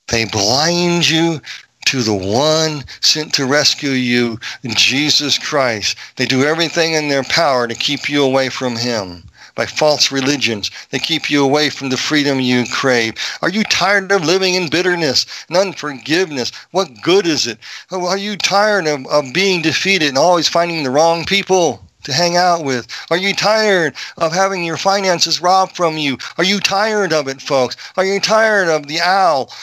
[0.07, 1.41] They blind you
[1.87, 5.97] to the one sent to rescue you, Jesus Christ.
[6.17, 9.23] They do everything in their power to keep you away from him
[9.59, 13.13] by false religions that keep you away from the freedom you crave?
[13.41, 16.53] Are you tired of living in bitterness and unforgiveness?
[16.71, 17.57] What good is it?
[17.91, 21.85] Oh, are you tired of, of being defeated and always finding the wrong people?
[22.03, 22.87] to hang out with?
[23.11, 26.17] Are you tired of having your finances robbed from you?
[26.37, 27.75] Are you tired of it, folks?
[27.97, 29.53] Are you tired of the owl?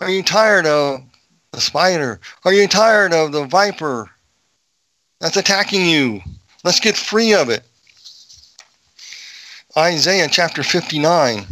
[0.00, 1.02] Are you tired of
[1.52, 2.20] the spider?
[2.46, 4.10] Are you tired of the viper
[5.20, 6.22] that's attacking you?
[6.64, 7.67] Let's get free of it.
[9.78, 11.46] Isaiah chapter 59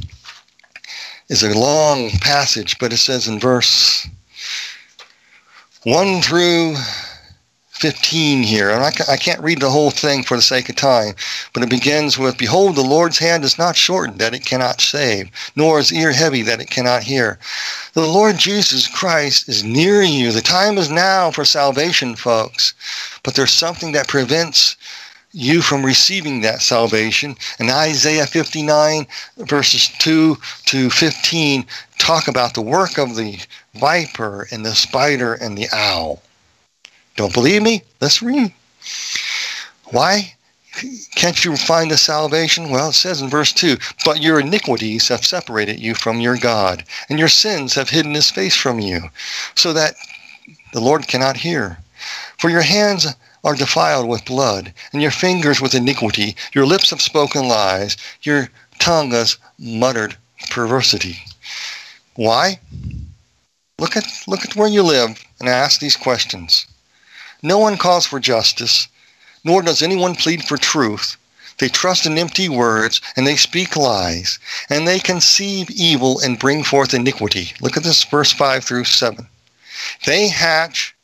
[1.29, 4.09] is a long passage, but it says in verse
[5.85, 6.75] 1 through
[7.69, 8.71] 15 here.
[8.71, 11.15] And I, can't read the whole thing for the sake of time,
[11.53, 15.31] but it begins with Behold, the Lord's hand is not shortened that it cannot save,
[15.55, 17.39] nor is ear heavy that it cannot hear.
[17.93, 20.33] The Lord Jesus Christ is near you.
[20.33, 22.75] The time is now for salvation, folks.
[23.23, 24.77] But there's something that prevents
[25.37, 27.37] you from receiving that salvation.
[27.59, 31.67] And Isaiah 59, verses 2 to 15,
[31.99, 33.39] talk about the work of the
[33.75, 36.23] viper and the spider and the owl.
[37.17, 37.83] Don't believe me?
[38.01, 38.51] Let's read.
[39.91, 40.35] Why
[41.15, 42.71] can't you find the salvation?
[42.71, 46.85] Well, it says in verse 2 But your iniquities have separated you from your God,
[47.11, 49.11] and your sins have hidden his face from you,
[49.55, 49.97] so that
[50.73, 51.79] the Lord cannot hear.
[52.39, 53.07] For your hands
[53.47, 56.35] are defiled with blood, and your fingers with iniquity.
[56.53, 58.49] Your lips have spoken lies, your
[58.81, 60.17] tongue has muttered
[60.51, 61.23] perversity.
[62.17, 62.59] Why?
[63.79, 66.67] Look at, look at where you live and ask these questions.
[67.41, 68.89] No one calls for justice,
[69.45, 71.17] nor does anyone plead for truth.
[71.59, 76.65] They trust in empty words, and they speak lies, and they conceive evil and bring
[76.65, 77.53] forth iniquity.
[77.61, 79.25] Look at this verse 5 through 7.
[80.05, 80.97] They hatch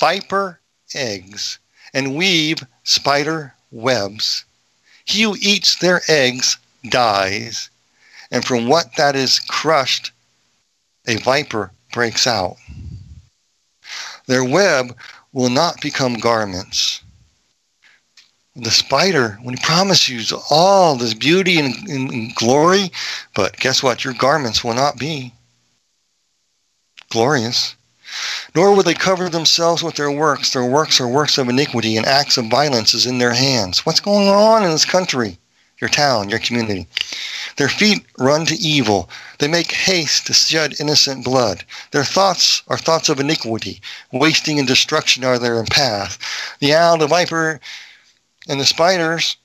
[0.00, 0.58] viper
[0.92, 1.60] eggs
[1.96, 4.44] and weave spider webs.
[5.06, 6.58] He who eats their eggs
[6.90, 7.70] dies,
[8.30, 10.12] and from what that is crushed,
[11.08, 12.56] a viper breaks out.
[14.26, 14.94] Their web
[15.32, 17.00] will not become garments.
[18.56, 22.90] The spider, when he promises you all this beauty and, and, and glory,
[23.34, 24.04] but guess what?
[24.04, 25.32] Your garments will not be
[27.08, 27.74] glorious.
[28.54, 30.52] Nor will they cover themselves with their works.
[30.52, 33.84] Their works are works of iniquity, and acts of violence is in their hands.
[33.84, 35.38] What's going on in this country,
[35.80, 36.86] your town, your community?
[37.56, 39.08] Their feet run to evil.
[39.38, 41.64] They make haste to shed innocent blood.
[41.90, 43.80] Their thoughts are thoughts of iniquity.
[44.12, 46.18] Wasting and destruction are their path.
[46.60, 47.60] The owl, the viper,
[48.48, 49.36] and the spiders,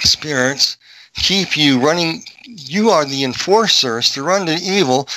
[0.00, 0.76] spirits,
[1.14, 2.24] keep you running.
[2.44, 5.08] You are the enforcers to run to evil.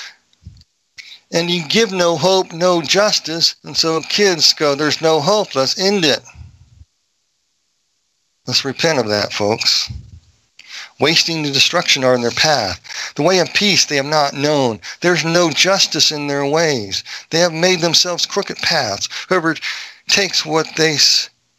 [1.31, 3.55] And you give no hope, no justice.
[3.63, 5.55] And so kids go, there's no hope.
[5.55, 6.21] Let's end it.
[8.47, 9.91] Let's repent of that, folks
[10.99, 13.13] wasting the destruction are in their path.
[13.15, 14.79] The way of peace they have not known.
[15.01, 17.03] There's no justice in their ways.
[17.29, 19.09] They have made themselves crooked paths.
[19.29, 19.55] Whoever
[20.07, 20.97] takes what they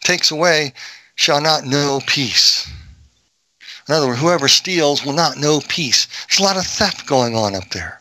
[0.03, 0.73] takes away
[1.15, 2.71] shall not know peace.
[3.89, 6.07] In other words, whoever steals will not know peace.
[6.29, 8.00] There's a lot of theft going on up there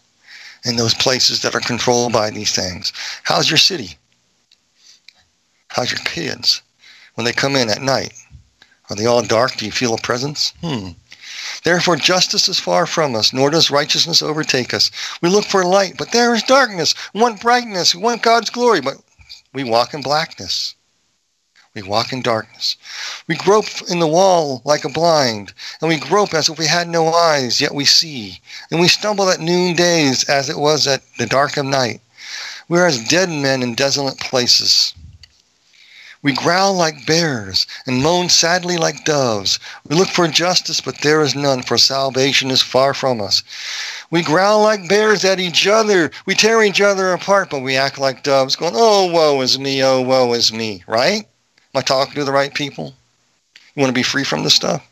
[0.65, 2.93] in those places that are controlled by these things.
[3.24, 3.98] How's your city?
[5.69, 6.62] How's your kids
[7.15, 8.13] when they come in at night?
[8.89, 9.56] Are they all dark?
[9.56, 10.54] Do you feel a presence?
[10.62, 10.89] Hmm.
[11.63, 14.91] Therefore, justice is far from us, nor does righteousness overtake us.
[15.22, 16.95] We look for light, but there is darkness.
[17.13, 17.93] We want brightness.
[17.93, 18.95] We want God's glory, but
[19.54, 20.76] we walk in blackness.
[21.76, 22.78] We walk in darkness.
[23.28, 26.88] We grope in the wall like a blind, and we grope as if we had
[26.88, 28.42] no eyes, yet we see.
[28.72, 32.02] And we stumble at noondays as it was at the dark of night.
[32.68, 34.96] We are as dead men in desolate places.
[36.24, 39.60] We growl like bears and moan sadly like doves.
[39.88, 43.44] We look for justice, but there is none, for salvation is far from us.
[44.10, 46.10] We growl like bears at each other.
[46.26, 49.84] We tear each other apart, but we act like doves, going, Oh, woe is me,
[49.84, 51.28] oh, woe is me, right?
[51.74, 52.94] Am I talking to the right people?
[53.76, 54.86] You want to be free from this stuff?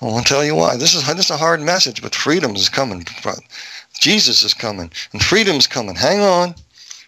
[0.00, 0.76] I want to tell you why.
[0.76, 3.04] This is, this is a hard message, but freedom is coming.
[3.98, 5.96] Jesus is coming, and freedom's coming.
[5.96, 6.54] Hang on.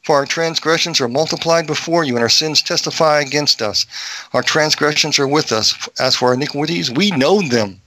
[0.02, 3.86] For our transgressions are multiplied before you, and our sins testify against us.
[4.32, 5.88] Our transgressions are with us.
[6.00, 7.80] As for our iniquities, we know them.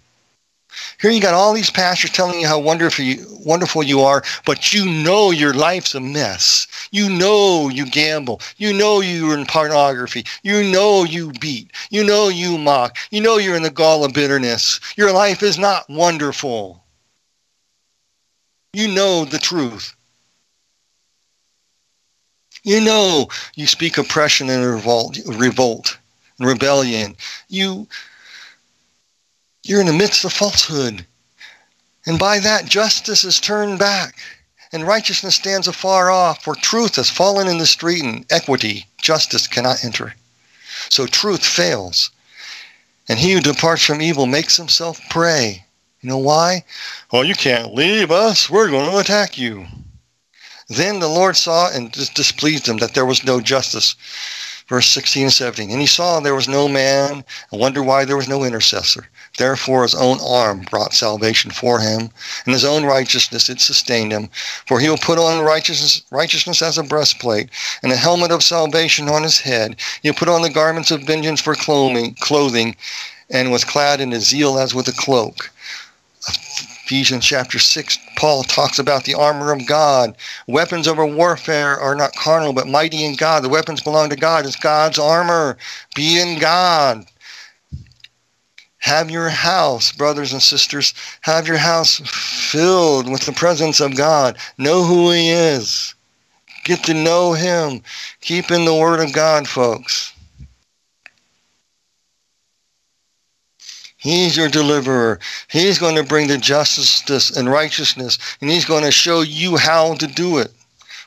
[0.99, 4.74] Here you got all these pastors telling you how wonderful you, wonderful you are, but
[4.74, 6.67] you know your life's a mess.
[6.91, 8.41] You know you gamble.
[8.57, 10.26] You know you're in pornography.
[10.43, 11.71] You know you beat.
[11.89, 12.97] You know you mock.
[13.11, 14.80] You know you're in the gall of bitterness.
[14.95, 16.84] Your life is not wonderful.
[18.74, 19.95] You know the truth.
[22.63, 25.97] You know you speak oppression and revolt, revolt
[26.39, 27.15] and rebellion.
[27.49, 27.88] You,
[29.64, 31.05] you're in the midst of falsehood.
[32.05, 34.16] And by that, justice is turned back,
[34.74, 39.47] and righteousness stands afar off, for truth has fallen in the street, and equity, justice
[39.47, 40.14] cannot enter.
[40.89, 42.11] So truth fails.
[43.07, 45.66] And he who departs from evil makes himself prey.
[46.01, 46.66] You know why?
[47.11, 48.49] Well, you can't leave us.
[48.49, 49.66] We're going to attack you.
[50.68, 53.95] Then the Lord saw and displeased him that there was no justice.
[54.68, 55.72] Verse 16 and 17.
[55.72, 59.07] And he saw there was no man and wondered why there was no intercessor.
[59.38, 62.09] Therefore his own arm brought salvation for him,
[62.45, 64.30] and his own righteousness it sustained him.
[64.68, 67.49] For he will put on righteousness, righteousness as a breastplate,
[67.82, 69.76] and a helmet of salvation on his head.
[70.01, 72.76] He'll put on the garments of vengeance for clothing, clothing
[73.30, 75.51] and was clad in a zeal as with a cloak.
[76.86, 80.17] Ephesians chapter 6, Paul talks about the armor of God.
[80.47, 83.41] Weapons of our warfare are not carnal, but mighty in God.
[83.41, 84.45] The weapons belong to God.
[84.45, 85.57] It's God's armor.
[85.95, 87.05] Be in God.
[88.79, 92.01] Have your house, brothers and sisters, have your house
[92.51, 94.38] filled with the presence of God.
[94.57, 95.95] Know who He is.
[96.65, 97.81] Get to know Him.
[98.19, 100.12] Keep in the Word of God, folks.
[104.04, 105.18] He's your deliverer.
[105.47, 109.95] He's going to bring the justice and righteousness, and He's going to show you how
[109.95, 110.51] to do it,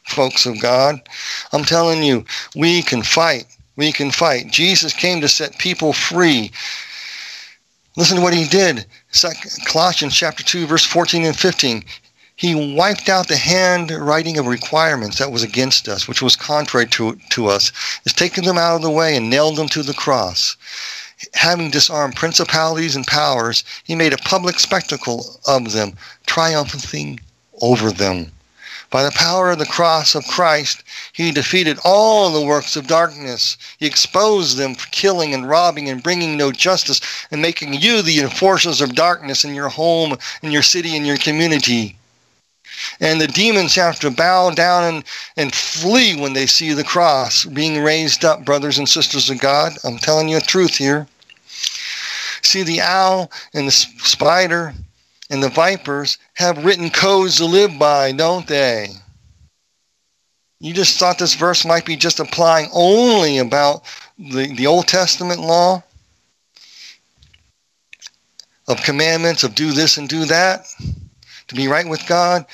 [0.05, 1.07] folks of God.
[1.53, 2.24] I'm telling you,
[2.57, 3.44] we can fight.
[3.76, 4.51] We can fight.
[4.51, 6.51] Jesus came to set people free.
[7.97, 8.86] Listen to what he did.
[9.66, 11.84] Colossians chapter 2, verse 14 and 15.
[12.36, 17.16] He wiped out the handwriting of requirements that was against us, which was contrary to,
[17.30, 17.72] to us.
[18.05, 20.57] He's taken them out of the way and nailed them to the cross.
[21.34, 25.96] Having disarmed principalities and powers, he made a public spectacle of them,
[26.26, 27.20] triumphing
[27.62, 28.32] over them.
[28.90, 33.56] By the power of the cross of Christ, he defeated all the works of darkness.
[33.78, 37.00] He exposed them for killing and robbing and bringing no justice
[37.30, 41.16] and making you the enforcers of darkness in your home, in your city, in your
[41.16, 41.96] community.
[43.00, 45.04] And the demons have to bow down and,
[45.36, 49.72] and flee when they see the cross being raised up, brothers and sisters of God.
[49.84, 51.06] I'm telling you the truth here.
[52.42, 54.72] See, the owl and the spider
[55.30, 58.88] and the vipers have written codes to live by, don't they?
[60.60, 63.84] You just thought this verse might be just applying only about
[64.18, 65.82] the, the Old Testament law
[68.68, 70.66] of commandments of do this and do that
[71.49, 72.47] to be right with God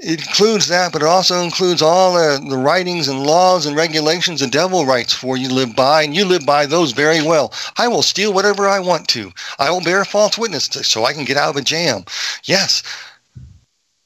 [0.00, 4.40] it includes that, but it also includes all the, the writings and laws and regulations
[4.40, 7.52] the devil writes for you live by, and you live by those very well.
[7.76, 9.32] I will steal whatever I want to.
[9.58, 12.04] I will bear false witness to, so I can get out of a jam.
[12.44, 12.82] Yes.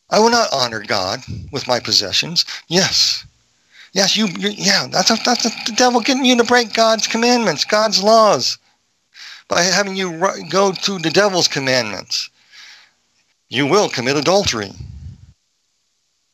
[0.09, 1.21] I will not honor God
[1.53, 2.45] with my possessions.
[2.69, 3.27] Yes.
[3.93, 7.67] Yes, you, yeah, that's, a, that's a, the devil getting you to break God's commandments,
[7.67, 8.57] God's laws,
[9.49, 10.19] by having you
[10.49, 12.31] go to the devil's commandments.
[13.53, 14.73] You will commit adultery.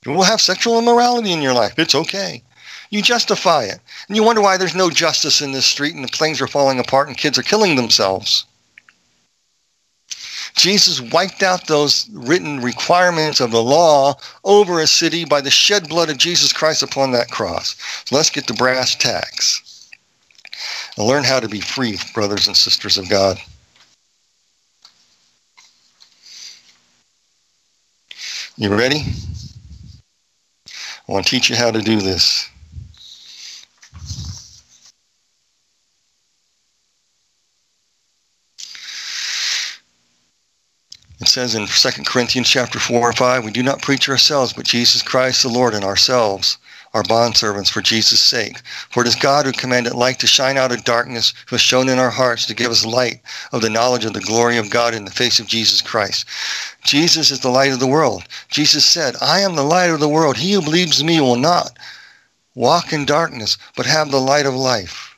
[0.06, 1.76] You will have sexual immorality in your life.
[1.76, 2.44] It's okay.
[2.90, 3.80] You justify it.
[4.06, 6.78] And you wonder why there's no justice in this street and the things are falling
[6.78, 8.44] apart and kids are killing themselves.
[10.54, 14.14] Jesus wiped out those written requirements of the law
[14.44, 17.74] over a city by the shed blood of Jesus Christ upon that cross.
[18.04, 19.90] So let's get to brass tacks
[20.96, 23.40] and learn how to be free, brothers and sisters of God.
[28.60, 29.04] You ready?
[30.66, 32.50] I want to teach you how to do this.
[41.20, 44.64] It says in 2 Corinthians chapter 4 or 5, we do not preach ourselves, but
[44.64, 46.58] Jesus Christ the Lord and ourselves
[46.98, 48.58] our bondservants for Jesus' sake.
[48.90, 51.88] For it is God who commanded light to shine out of darkness, who has shown
[51.88, 53.20] in our hearts to give us light
[53.52, 56.26] of the knowledge of the glory of God in the face of Jesus Christ.
[56.84, 58.24] Jesus is the light of the world.
[58.48, 60.36] Jesus said, I am the light of the world.
[60.36, 61.78] He who believes me will not
[62.56, 65.16] walk in darkness, but have the light of life.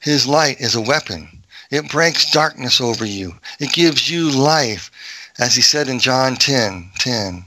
[0.00, 1.44] His light is a weapon.
[1.70, 3.34] It breaks darkness over you.
[3.60, 4.90] It gives you life,
[5.38, 7.44] as he said in John 10, 10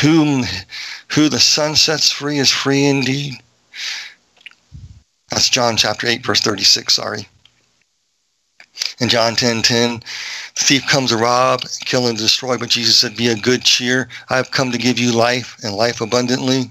[0.00, 0.44] whom
[1.08, 3.34] who the Son sets free is free indeed.
[5.30, 7.26] That's John chapter 8, verse 36, sorry.
[9.00, 10.04] In John 10 10, the
[10.64, 14.08] thief comes to rob, kill, and destroy, but Jesus said, Be a good cheer.
[14.30, 16.70] I have come to give you life and life abundantly.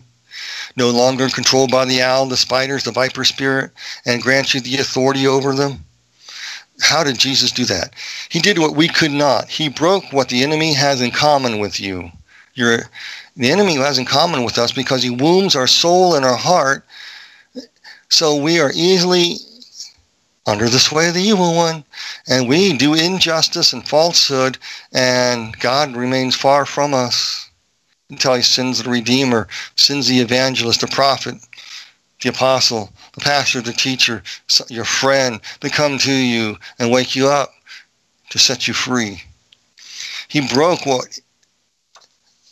[0.75, 3.71] No longer controlled by the owl, the spiders, the viper spirit,
[4.05, 5.83] and grant you the authority over them.
[6.79, 7.93] How did Jesus do that?
[8.29, 9.49] He did what we could not.
[9.49, 12.11] He broke what the enemy has in common with you.
[12.55, 12.87] The
[13.39, 16.85] enemy has in common with us because he wounds our soul and our heart.
[18.09, 19.37] So we are easily
[20.45, 21.83] under the sway of the evil one.
[22.27, 24.57] And we do injustice and falsehood,
[24.93, 27.49] and God remains far from us
[28.09, 31.35] until he sends the Redeemer, sends the evangelist, the prophet,
[32.21, 34.21] the apostle, the pastor, the teacher,
[34.67, 37.53] your friend to come to you and wake you up
[38.29, 39.23] to set you free.
[40.27, 41.19] He broke what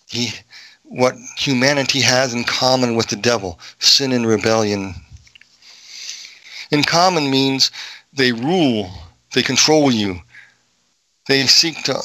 [0.10, 0.32] he
[0.84, 4.96] what humanity has in common with the devil sin and rebellion.
[6.72, 7.72] In common means
[8.12, 8.92] they rule,
[9.34, 10.20] they control you,
[11.28, 12.02] they seek to,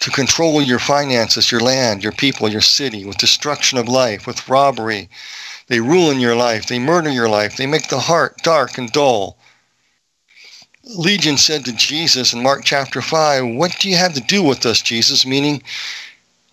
[0.00, 4.48] to control your finances, your land, your people, your city, with destruction of life, with
[4.48, 5.08] robbery.
[5.68, 9.38] They ruin your life, they murder your life, they make the heart dark and dull.
[10.84, 14.66] Legion said to Jesus in Mark chapter 5, What do you have to do with
[14.66, 15.24] us, Jesus?
[15.24, 15.62] Meaning,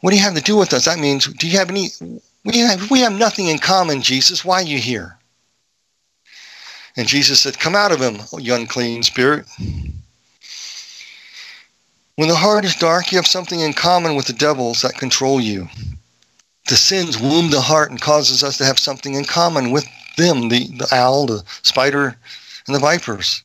[0.02, 0.86] what do you have to do with us?
[0.86, 1.90] That means, do you have any,
[2.46, 4.46] we have, we have nothing in common, Jesus.
[4.46, 5.18] Why are you here?
[6.96, 9.46] And Jesus said, Come out of him, you unclean spirit.
[12.16, 15.40] When the heart is dark, you have something in common with the devils that control
[15.40, 15.68] you.
[16.68, 19.88] The sins wound the heart and causes us to have something in common with
[20.18, 22.18] them, the, the owl, the spider,
[22.66, 23.44] and the vipers.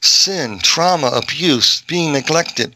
[0.00, 2.74] Sin, trauma, abuse, being neglected,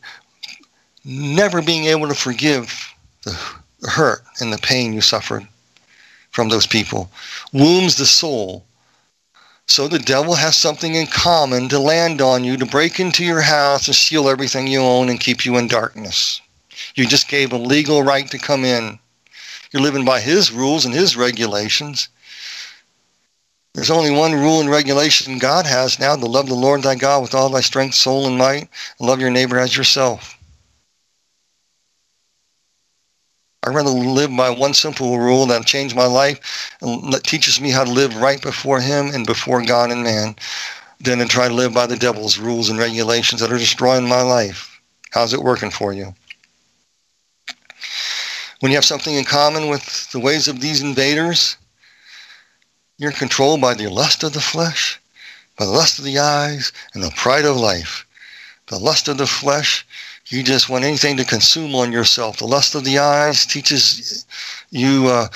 [1.04, 3.36] never being able to forgive the
[3.88, 5.46] hurt and the pain you suffered
[6.30, 7.10] from those people
[7.52, 8.64] wounds the soul.
[9.66, 13.40] So the devil has something in common to land on you, to break into your
[13.40, 16.40] house and steal everything you own and keep you in darkness.
[16.94, 18.98] You just gave a legal right to come in.
[19.70, 22.08] You're living by his rules and his regulations.
[23.74, 27.22] There's only one rule and regulation God has now to love the Lord thy God
[27.22, 30.36] with all thy strength, soul, and might, and love your neighbor as yourself.
[33.62, 37.70] I'd rather live by one simple rule that changed my life and that teaches me
[37.70, 40.36] how to live right before Him and before God and man
[41.00, 44.22] than to try to live by the devil's rules and regulations that are destroying my
[44.22, 44.80] life.
[45.10, 46.14] How's it working for you?
[48.60, 51.56] When you have something in common with the ways of these invaders,
[52.98, 55.00] you're controlled by the lust of the flesh,
[55.56, 58.06] by the lust of the eyes, and the pride of life.
[58.66, 59.86] The lust of the flesh
[60.30, 62.38] you just want anything to consume on yourself.
[62.38, 64.24] The lust of the eyes teaches
[64.70, 65.28] you uh,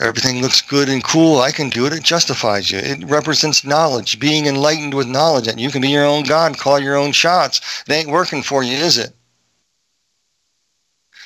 [0.00, 1.38] everything looks good and cool.
[1.38, 1.92] I can do it.
[1.92, 2.78] It justifies you.
[2.78, 5.46] It represents knowledge, being enlightened with knowledge.
[5.46, 7.84] And you can be your own God, call your own shots.
[7.86, 9.14] It ain't working for you, is it?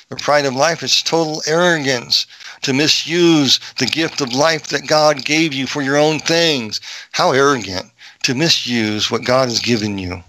[0.09, 2.27] The pride of life is total arrogance
[2.61, 6.79] to misuse the gift of life that God gave you for your own things.
[7.11, 7.91] How arrogant
[8.23, 10.23] to misuse what God has given you.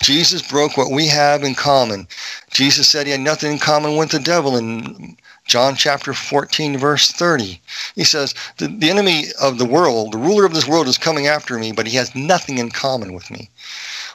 [0.00, 2.06] Jesus broke what we have in common.
[2.50, 5.16] Jesus said he had nothing in common with the devil in
[5.46, 7.60] John chapter 14, verse 30.
[7.94, 11.26] He says, the, the enemy of the world, the ruler of this world is coming
[11.26, 13.50] after me, but he has nothing in common with me.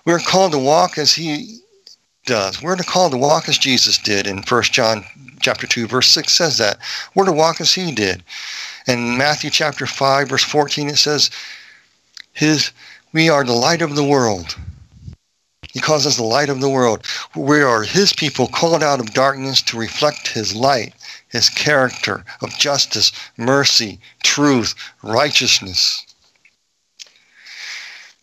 [0.05, 1.59] We're called to walk as he
[2.25, 2.61] does.
[2.61, 5.05] We're to call to walk as Jesus did in 1 John
[5.41, 6.79] chapter 2, verse 6 says that.
[7.15, 8.23] We're to walk as he did.
[8.87, 11.29] In Matthew chapter 5, verse 14, it says,
[12.33, 12.71] His
[13.11, 14.55] we are the light of the world.
[15.71, 17.05] He calls us the light of the world.
[17.35, 20.93] We are his people called out of darkness to reflect his light,
[21.27, 26.05] his character of justice, mercy, truth, righteousness.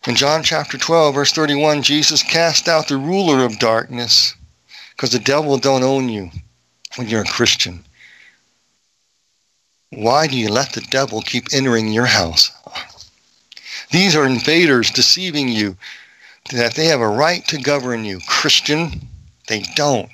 [0.05, 4.35] In John chapter 12, verse 31, Jesus cast out the ruler of darkness
[4.91, 6.31] because the devil don't own you
[6.95, 7.83] when you're a Christian.
[9.91, 12.51] Why do you let the devil keep entering your house?
[13.91, 15.77] These are invaders deceiving you,
[16.51, 18.19] that they have a right to govern you.
[18.27, 19.07] Christian,
[19.47, 20.11] they don't.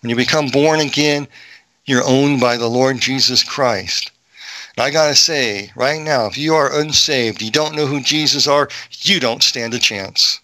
[0.00, 1.26] When you become born again,
[1.84, 4.12] you're owned by the Lord Jesus Christ.
[4.76, 8.00] And I got to say, right now, if you are unsaved, you don't know who
[8.00, 8.68] Jesus are,
[9.00, 10.40] you don't stand a chance.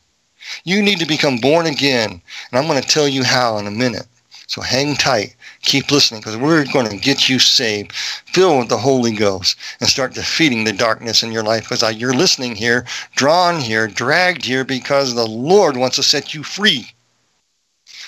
[0.65, 2.11] You need to become born again.
[2.11, 4.07] And I'm going to tell you how in a minute.
[4.49, 5.36] So hang tight.
[5.67, 9.89] Keep listening because we're going to get you saved, filled with the Holy Ghost, and
[9.89, 12.87] start defeating the darkness in your life because you're listening here,
[13.17, 16.93] drawn here, dragged here because the Lord wants to set you free.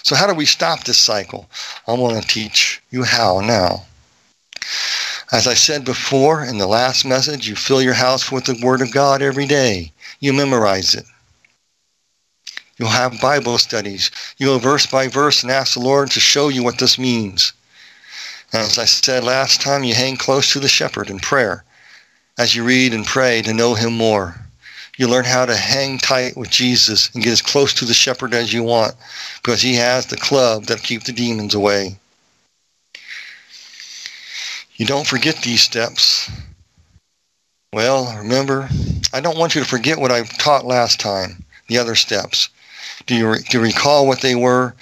[0.05, 1.51] So, how do we stop this cycle?
[1.89, 3.87] I want to teach you how now.
[5.33, 8.83] As I said before in the last message, you fill your house with the Word
[8.83, 9.93] of God every day.
[10.21, 11.07] You memorize it.
[12.79, 14.11] You'll have Bible studies.
[14.37, 17.53] You'll verse by verse and ask the Lord to show you what this means.
[18.53, 21.65] As I said last time, you hang close to the shepherd in prayer
[22.39, 24.37] as you read and pray to know him more.
[24.97, 28.33] You learn how to hang tight with Jesus and get as close to the shepherd
[28.33, 28.95] as you want
[29.43, 31.99] because he has the club that keep the demons away.
[34.77, 36.31] You don't forget these steps.
[37.73, 38.69] Well, remember,
[39.13, 42.49] I don't want you to forget what I taught last time, the other steps.
[43.09, 44.75] Do you, re- do you recall what they were?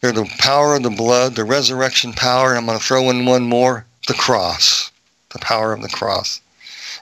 [0.00, 3.42] They're the power of the blood, the resurrection power, I'm going to throw in one
[3.42, 4.90] more the cross,
[5.32, 6.40] the power of the cross.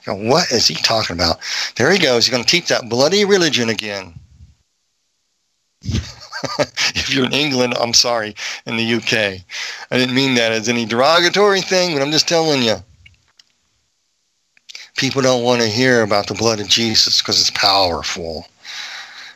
[0.05, 1.39] You know, what is he talking about?
[1.77, 2.25] There he goes.
[2.25, 4.13] He's going to teach that bloody religion again.
[5.83, 9.41] if you're in England, I'm sorry, in the UK.
[9.89, 12.75] I didn't mean that as any derogatory thing, but I'm just telling you.
[14.97, 18.47] People don't want to hear about the blood of Jesus because it's powerful.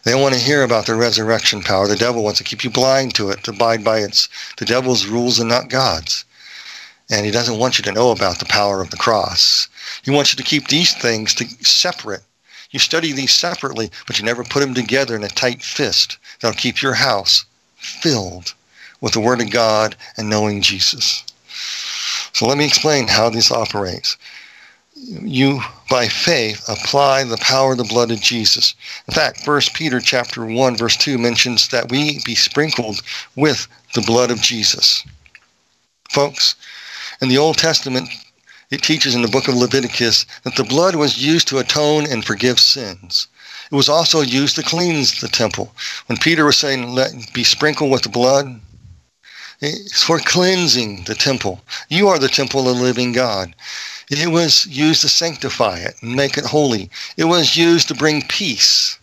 [0.07, 1.85] They want to hear about the resurrection power.
[1.85, 5.05] The devil wants to keep you blind to it, to abide by its the devil's
[5.05, 6.23] rules and not God's.
[7.09, 9.67] And he doesn't want you to know about the power of the cross.
[10.03, 12.23] He wants you to keep these things to, separate.
[12.71, 16.55] You study these separately, but you never put them together in a tight fist that'll
[16.55, 17.43] keep your house
[17.75, 18.53] filled
[19.01, 21.25] with the Word of God and knowing Jesus.
[22.31, 24.15] So let me explain how this operates.
[24.99, 28.75] You, by faith, apply the power of the blood of Jesus.
[29.07, 33.01] In fact, 1 Peter chapter 1, verse 2 mentions that we be sprinkled
[33.35, 35.05] with the blood of Jesus.
[36.09, 36.55] Folks,
[37.21, 38.09] in the Old Testament,
[38.71, 42.25] it teaches in the book of Leviticus that the blood was used to atone and
[42.25, 43.27] forgive sins.
[43.71, 45.73] It was also used to cleanse the temple.
[46.07, 48.59] When Peter was saying, let be sprinkled with the blood,
[49.59, 51.61] it's for cleansing the temple.
[51.89, 53.53] You are the temple of the living God.
[54.09, 56.89] It was used to sanctify it and make it holy.
[57.17, 58.97] It was used to bring peace,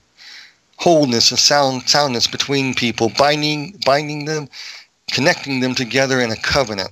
[0.78, 4.48] wholeness, and sound, soundness between people, binding, binding them,
[5.12, 6.90] connecting them together in a covenant.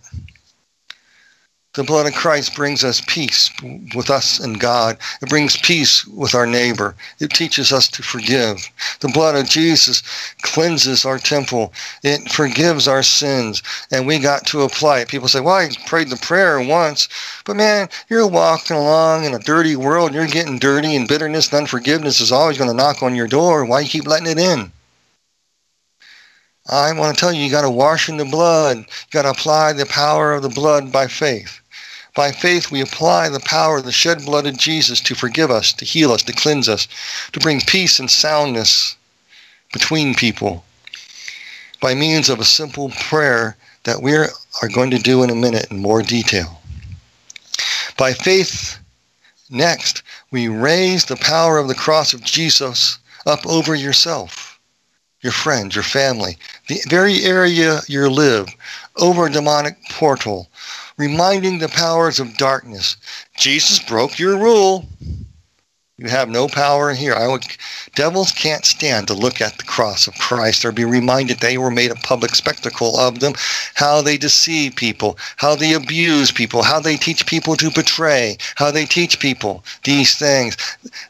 [1.74, 3.50] The blood of Christ brings us peace
[3.94, 4.98] with us and God.
[5.22, 6.94] It brings peace with our neighbor.
[7.18, 8.68] It teaches us to forgive.
[9.00, 10.02] The blood of Jesus
[10.42, 11.72] cleanses our temple.
[12.02, 13.62] It forgives our sins.
[13.90, 15.08] And we got to apply it.
[15.08, 17.08] People say, well, I prayed the prayer once.
[17.46, 20.12] But man, you're walking along in a dirty world.
[20.12, 23.64] You're getting dirty and bitterness and unforgiveness is always going to knock on your door.
[23.64, 24.70] Why you keep letting it in?
[26.68, 28.76] I want to tell you, you got to wash in the blood.
[28.76, 31.60] You got to apply the power of the blood by faith.
[32.14, 35.72] By faith, we apply the power of the shed blood of Jesus to forgive us,
[35.74, 36.86] to heal us, to cleanse us,
[37.32, 38.96] to bring peace and soundness
[39.72, 40.64] between people
[41.80, 44.28] by means of a simple prayer that we are
[44.72, 46.60] going to do in a minute in more detail.
[47.96, 48.78] By faith,
[49.50, 54.60] next, we raise the power of the cross of Jesus up over yourself,
[55.22, 56.38] your friends, your family,
[56.68, 58.48] the very area you live,
[58.96, 60.48] over a demonic portal,
[60.96, 62.96] reminding the powers of darkness
[63.36, 64.86] Jesus broke your rule.
[65.98, 67.14] You have no power here.
[67.14, 67.44] I would,
[67.94, 71.70] devils can't stand to look at the cross of Christ or be reminded they were
[71.70, 73.34] made a public spectacle of them,
[73.74, 78.70] how they deceive people, how they abuse people, how they teach people to betray, how
[78.70, 80.56] they teach people these things.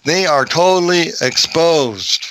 [0.04, 2.26] They are totally exposed.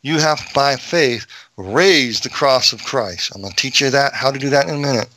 [0.00, 3.32] You have, by faith, raised the cross of Christ.
[3.34, 5.08] I'm going to teach you that, how to do that in a minute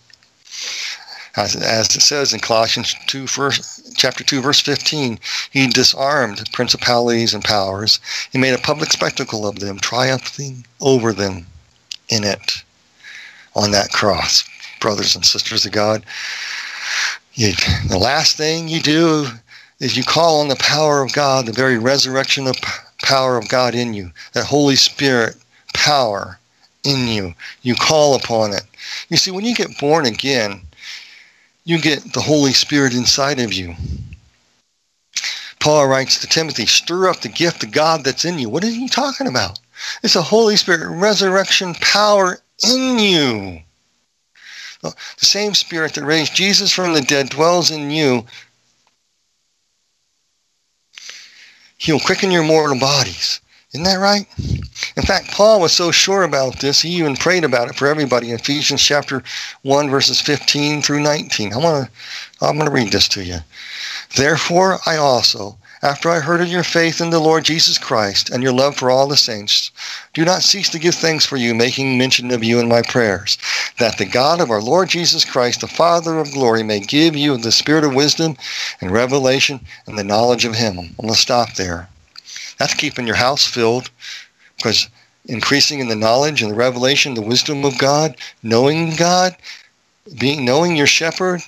[1.37, 5.19] as, as it says in Colossians 2, verse, chapter 2, verse 15,
[5.51, 7.99] he disarmed principalities and powers.
[8.31, 11.45] He made a public spectacle of them, triumphing over them
[12.09, 12.63] in it
[13.55, 14.43] on that cross.
[14.79, 16.03] Brothers and sisters of God,
[17.33, 17.53] you,
[17.87, 19.27] the last thing you do
[19.79, 22.55] is you call on the power of God, the very resurrection of
[23.03, 25.35] power of God in you, that Holy Spirit
[25.73, 26.39] power
[26.83, 27.33] in you.
[27.61, 28.63] You call upon it.
[29.09, 30.61] You see, when you get born again,
[31.67, 33.75] you get the Holy Spirit inside of you.
[35.59, 38.47] Paul writes to Timothy, stir up the gift of God that's in you.
[38.47, 39.59] What is he talking about?
[40.01, 43.59] It's the Holy Spirit resurrection power in you.
[44.81, 48.25] The same Spirit that raised Jesus from the dead dwells in you.
[51.77, 53.41] He'll quicken your mortal bodies.
[53.77, 54.25] Isn't that right?
[54.97, 58.31] In fact, Paul was so sure about this, he even prayed about it for everybody
[58.31, 59.21] in Ephesians chapter
[59.61, 61.53] 1, verses 15 through 19.
[61.53, 61.91] I want to,
[62.43, 63.37] I'm going to read this to you.
[64.15, 68.41] Therefore, I also, after I heard of your faith in the Lord Jesus Christ and
[68.41, 69.69] your love for all the saints,
[70.15, 73.37] do not cease to give thanks for you, making mention of you in my prayers,
[73.77, 77.37] that the God of our Lord Jesus Christ, the Father of glory, may give you
[77.37, 78.37] the spirit of wisdom
[78.81, 80.79] and revelation and the knowledge of him.
[80.79, 81.89] I'm going to stop there.
[82.57, 83.89] That's keeping your house filled
[84.57, 84.89] because
[85.25, 89.35] increasing in the knowledge and the revelation, the wisdom of God, knowing God,
[90.19, 91.41] being knowing your shepherd.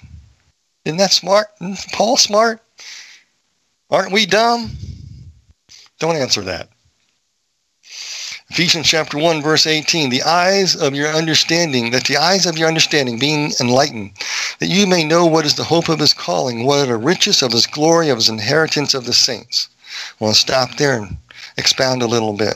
[0.86, 1.48] Isn't that smart?
[1.62, 2.62] Isn't Paul smart?
[3.90, 4.72] Aren't we dumb?
[6.00, 6.70] Don't answer that.
[8.52, 12.68] Ephesians chapter 1, verse 18, the eyes of your understanding, that the eyes of your
[12.68, 14.12] understanding being enlightened,
[14.60, 17.44] that you may know what is the hope of his calling, what are the riches
[17.44, 19.70] of his glory, of his inheritance of the saints.
[20.20, 21.18] To stop there and
[21.58, 22.56] expound a little bit.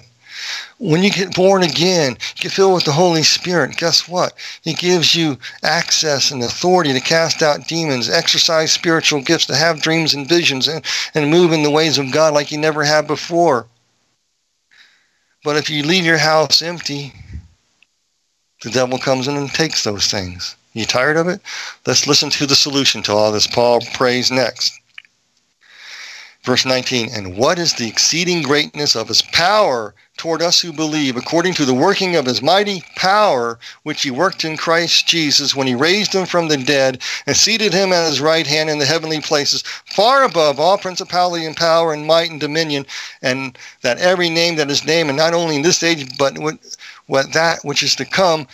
[0.78, 4.34] When you get born again, get filled with the Holy Spirit, guess what?
[4.64, 9.82] He gives you access and authority to cast out demons, exercise spiritual gifts, to have
[9.82, 13.08] dreams and visions, and, and move in the ways of God like you never have
[13.08, 13.68] before.
[15.44, 17.14] But if you leave your house empty,
[18.64, 20.56] the devil comes in and takes those things.
[20.74, 21.40] You tired of it?
[21.86, 23.48] Let's listen to the solution to all this.
[23.48, 24.80] Paul prays next.
[26.44, 31.16] Verse 19, and what is the exceeding greatness of his power toward us who believe,
[31.16, 35.68] according to the working of his mighty power, which he worked in Christ Jesus when
[35.68, 38.86] he raised him from the dead and seated him at his right hand in the
[38.86, 42.86] heavenly places, far above all principality and power and might and dominion,
[43.22, 46.58] and that every name that is named, and not only in this age, but what,
[47.08, 48.46] what that which is to come,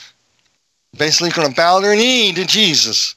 [0.96, 3.16] basically going to bow their knee to Jesus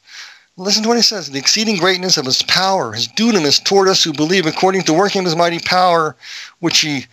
[0.57, 1.31] Listen to what he says.
[1.31, 5.21] The exceeding greatness of his power, his dunamis toward us who believe according to working
[5.21, 6.15] of his mighty power,
[6.61, 7.07] which he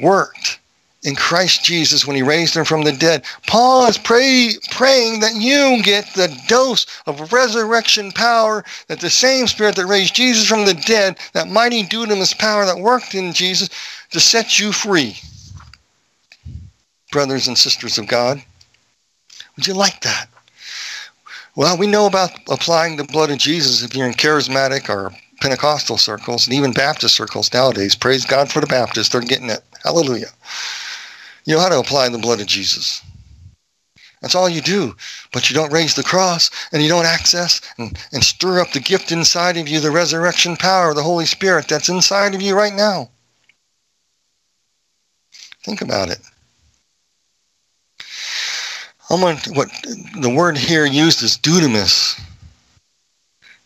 [0.00, 0.58] worked
[1.04, 3.24] in Christ Jesus when he raised him from the dead.
[3.46, 9.46] Paul is pray, praying that you get the dose of resurrection power, that the same
[9.46, 13.68] spirit that raised Jesus from the dead, that mighty dunamis power that worked in Jesus,
[14.10, 15.16] to set you free.
[17.10, 18.42] Brothers and sisters of God,
[19.56, 20.28] would you like that?
[21.54, 25.98] Well, we know about applying the blood of Jesus if you're in charismatic or Pentecostal
[25.98, 27.94] circles and even Baptist circles nowadays.
[27.94, 29.10] Praise God for the Baptists.
[29.10, 29.62] They're getting it.
[29.84, 30.30] Hallelujah.
[31.44, 33.02] You know how to apply the blood of Jesus.
[34.22, 34.94] That's all you do.
[35.32, 38.80] But you don't raise the cross and you don't access and, and stir up the
[38.80, 42.56] gift inside of you, the resurrection power of the Holy Spirit that's inside of you
[42.56, 43.10] right now.
[45.64, 46.18] Think about it.
[49.12, 49.68] I'm what
[50.18, 52.18] the word here used is dunamis.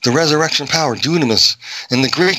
[0.02, 1.56] The resurrection power, dunamis.
[1.92, 2.38] In the Greek,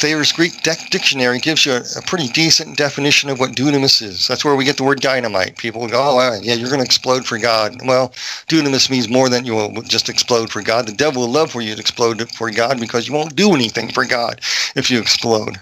[0.00, 4.26] Thayer's Greek dictionary gives you a, a, pretty decent definition of what dunamis is.
[4.26, 5.56] That's where we get the word dynamite.
[5.56, 7.76] People go, oh, yeah, you're going to explode for God.
[7.86, 8.08] Well,
[8.48, 10.88] dunamis means more than you will just explode for God.
[10.88, 13.92] The devil will love for you to explode for God because you won't do anything
[13.92, 14.40] for God
[14.74, 15.60] if you explode.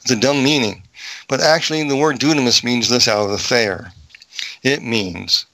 [0.00, 0.82] It's a dumb meaning.
[1.28, 3.92] But actually, the word dunamis means this out of the Thayer.
[4.62, 5.46] It means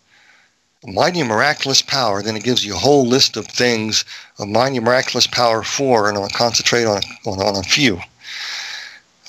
[0.85, 2.23] mighty miraculous power.
[2.23, 4.05] Then it gives you a whole list of things
[4.39, 8.01] of mighty miraculous power for, and I'll concentrate on, on, on a few.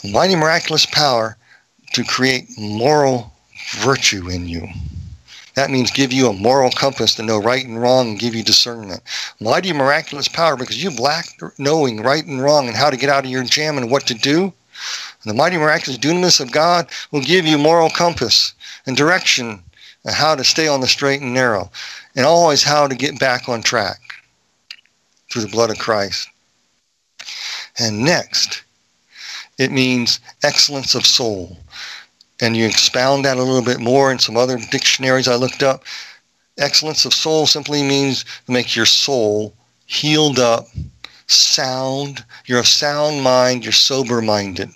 [0.03, 1.37] Mighty miraculous power
[1.93, 3.33] to create moral
[3.77, 4.67] virtue in you.
[5.55, 8.43] That means give you a moral compass to know right and wrong and give you
[8.43, 9.01] discernment.
[9.39, 13.25] Mighty miraculous power because you lack knowing right and wrong and how to get out
[13.25, 14.43] of your jam and what to do.
[14.43, 14.53] And
[15.25, 18.53] the mighty miraculous dunamis of God will give you moral compass
[18.85, 19.63] and direction
[20.13, 21.69] how to stay on the straight and narrow,
[22.15, 23.99] and always how to get back on track
[25.29, 26.29] through the blood of Christ.
[27.79, 28.63] And next,
[29.57, 31.57] it means excellence of soul.
[32.39, 35.83] And you expound that a little bit more in some other dictionaries I looked up.
[36.57, 39.53] Excellence of soul simply means to make your soul
[39.85, 40.67] healed up,
[41.27, 42.23] sound.
[42.45, 44.69] You're of sound mind, you're sober minded.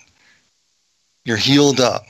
[1.24, 2.04] You're healed up.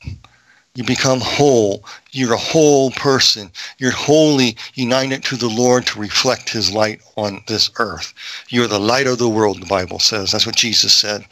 [0.74, 1.84] You become whole.
[2.12, 3.50] You're a whole person.
[3.76, 8.14] You're wholly united to the Lord to reflect his light on this earth.
[8.48, 10.32] You're the light of the world, the Bible says.
[10.32, 11.26] That's what Jesus said.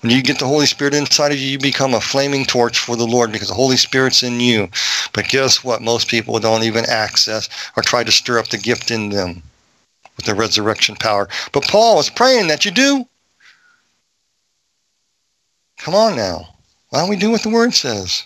[0.00, 2.94] When you get the Holy Spirit inside of you, you become a flaming torch for
[2.94, 4.68] the Lord because the Holy Spirit's in you.
[5.14, 5.80] But guess what?
[5.80, 9.42] Most people don't even access or try to stir up the gift in them
[10.18, 11.30] with the resurrection power.
[11.52, 13.06] But Paul is praying that you do.
[15.78, 16.56] Come on now.
[16.90, 18.24] Why don't we do what the Word says?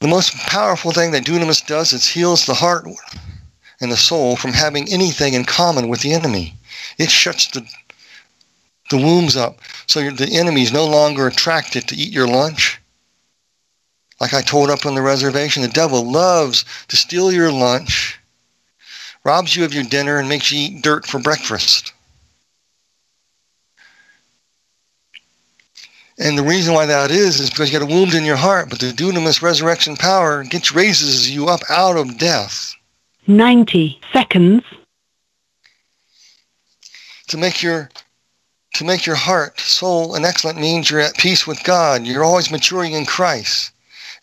[0.00, 2.86] The most powerful thing that dunamis does is heals the heart
[3.80, 6.54] and the soul from having anything in common with the enemy.
[6.98, 7.66] It shuts the
[8.90, 12.80] the wombs up so the enemy is no longer attracted to eat your lunch.
[14.20, 18.18] Like I told up on the reservation, the devil loves to steal your lunch,
[19.24, 21.92] robs you of your dinner, and makes you eat dirt for breakfast.
[26.18, 28.70] And the reason why that is is because you got a wound in your heart,
[28.70, 32.74] but the dunamis resurrection power gets raises you up out of death.
[33.28, 34.64] 90 seconds.
[37.28, 37.90] To make your
[38.74, 42.06] to make your heart, soul, and excellent means you're at peace with God.
[42.06, 43.72] You're always maturing in Christ.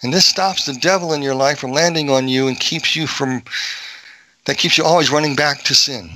[0.02, 3.08] And this stops the devil in your life from landing on you and keeps you
[3.08, 3.44] from
[4.46, 6.10] that keeps you always running back to sin.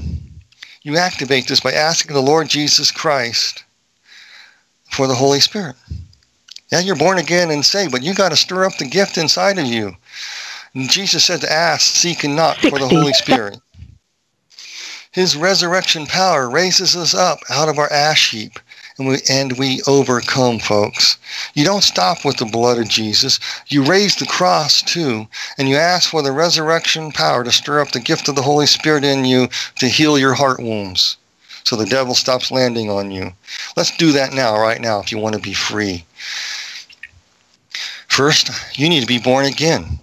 [0.83, 3.63] You activate this by asking the Lord Jesus Christ
[4.89, 5.75] for the Holy Spirit.
[6.71, 9.57] Yeah, you're born again and saved, but you got to stir up the gift inside
[9.57, 9.95] of you.
[10.75, 13.59] And Jesus said to ask, seek, and knock for the Holy Spirit.
[15.11, 18.59] His resurrection power raises us up out of our ash heap,
[18.99, 21.17] and we, and we overcome, folks.
[21.55, 23.39] You don't stop with the blood of Jesus.
[23.67, 25.27] You raise the cross too,
[25.57, 28.67] and you ask for the resurrection power to stir up the gift of the Holy
[28.67, 31.17] Spirit in you to heal your heart wounds
[31.69, 33.31] so the devil stops landing on you.
[33.77, 36.03] Let's do that now, right now, if you want to be free.
[38.07, 39.99] First, you need to be born again.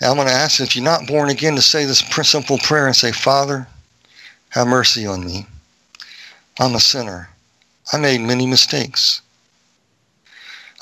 [0.00, 2.86] And I'm going to ask if you're not born again to say this simple prayer
[2.86, 3.68] and say, Father,
[4.48, 5.46] have mercy on me.
[6.58, 7.28] I'm a sinner.
[7.92, 9.20] I made many mistakes.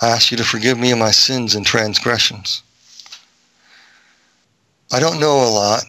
[0.00, 2.62] I ask you to forgive me of my sins and transgressions.
[4.92, 5.86] I don't know a lot,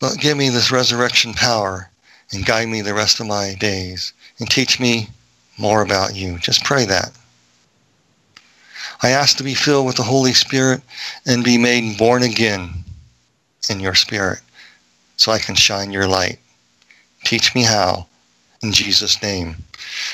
[0.00, 1.90] but give me this resurrection power
[2.32, 5.08] and guide me the rest of my days and teach me
[5.56, 6.38] more about you.
[6.38, 7.10] Just pray that.
[9.02, 10.82] I ask to be filled with the Holy Spirit
[11.26, 12.70] and be made born again
[13.70, 14.40] in your spirit
[15.16, 16.38] so I can shine your light.
[17.24, 18.06] Teach me how
[18.62, 19.56] in Jesus' name.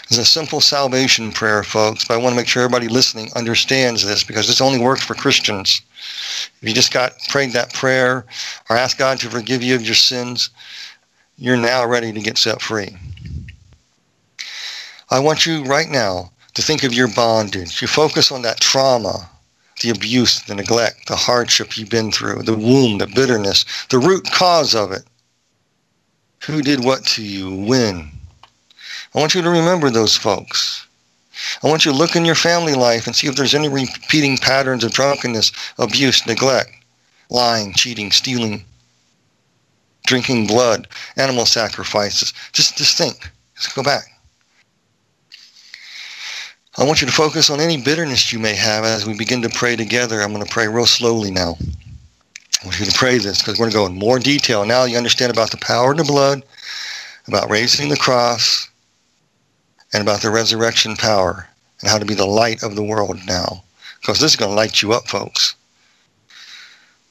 [0.04, 4.04] It's a simple salvation prayer, folks, but I want to make sure everybody listening understands
[4.04, 5.80] this because this only works for Christians.
[6.60, 8.26] If you just got prayed that prayer
[8.68, 10.50] or asked God to forgive you of your sins,
[11.36, 12.96] you're now ready to get set free.
[15.10, 17.82] I want you right now to think of your bondage.
[17.82, 19.28] You focus on that trauma,
[19.82, 24.24] the abuse, the neglect, the hardship you've been through, the wound, the bitterness, the root
[24.30, 25.02] cause of it.
[26.44, 27.54] Who did what to you?
[27.54, 28.10] When?
[29.14, 30.86] I want you to remember those folks.
[31.62, 34.36] I want you to look in your family life and see if there's any repeating
[34.36, 36.70] patterns of drunkenness, abuse, neglect,
[37.28, 38.64] lying, cheating, stealing,
[40.06, 42.32] drinking blood, animal sacrifices.
[42.52, 43.30] Just, just think.
[43.56, 44.04] Just go back.
[46.76, 49.48] I want you to focus on any bitterness you may have as we begin to
[49.48, 50.20] pray together.
[50.20, 51.56] I'm going to pray real slowly now.
[52.62, 54.64] I want you to pray this because we're going to go in more detail.
[54.64, 56.42] Now you understand about the power of the blood,
[57.28, 58.68] about raising the cross,
[59.92, 61.48] and about the resurrection power
[61.80, 63.62] and how to be the light of the world now.
[64.00, 65.54] Because this is going to light you up, folks.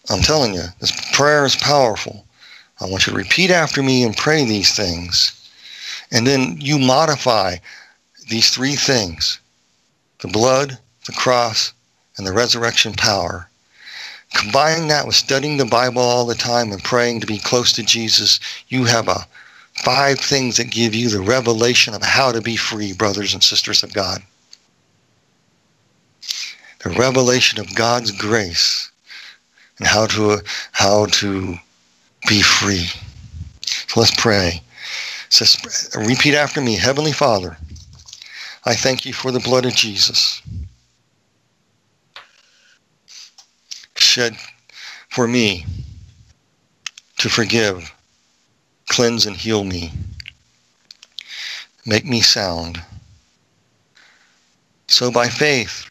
[0.09, 2.25] I'm telling you, this prayer is powerful.
[2.79, 5.39] I want you to repeat after me and pray these things.
[6.11, 7.57] And then you modify
[8.29, 9.39] these three things
[10.19, 11.73] the blood, the cross,
[12.17, 13.49] and the resurrection power.
[14.33, 17.83] Combine that with studying the Bible all the time and praying to be close to
[17.83, 18.39] Jesus.
[18.69, 19.27] You have a
[19.75, 23.83] Five things that give you the revelation of how to be free, brothers and sisters
[23.83, 24.21] of God.
[26.83, 28.91] The revelation of God's grace
[29.79, 30.43] and how to
[30.73, 31.57] how to
[32.27, 32.87] be free.
[33.87, 34.61] So let's pray.
[35.29, 37.57] Says, repeat after me, Heavenly Father,
[38.65, 40.41] I thank you for the blood of Jesus
[43.95, 44.37] shed
[45.09, 45.65] for me
[47.17, 47.91] to forgive
[48.89, 49.91] Cleanse and heal me.
[51.85, 52.79] Make me sound.
[54.87, 55.89] So by faith,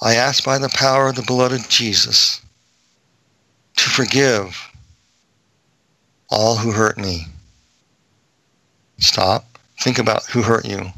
[0.00, 2.40] I ask by the power of the blood of Jesus
[3.76, 4.71] to forgive
[6.32, 7.26] all who hurt me.
[8.98, 9.58] Stop.
[9.82, 10.90] Think about who hurt you.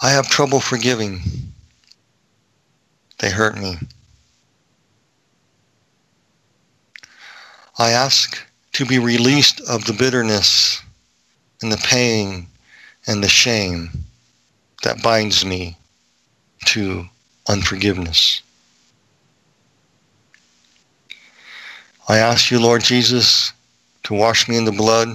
[0.00, 1.20] I have trouble forgiving.
[3.18, 3.76] They hurt me.
[7.78, 8.38] I ask
[8.72, 10.80] to be released of the bitterness
[11.60, 12.46] and the pain
[13.06, 13.90] and the shame
[14.84, 15.76] that binds me
[16.66, 17.04] to
[17.48, 18.42] unforgiveness.
[22.08, 23.52] I ask you, Lord Jesus,
[24.04, 25.08] to wash me in the blood,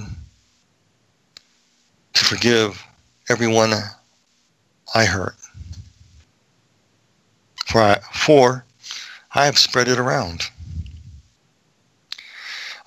[2.12, 2.80] to forgive
[3.28, 3.72] everyone
[4.94, 5.34] I hurt.
[7.66, 8.64] For I, for
[9.34, 10.42] I have spread it around.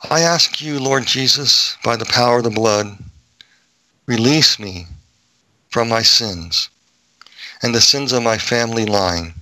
[0.09, 2.97] I ask you, Lord Jesus, by the power of the blood,
[4.05, 4.85] release me
[5.69, 6.69] from my sins
[7.61, 9.33] and the sins of my family line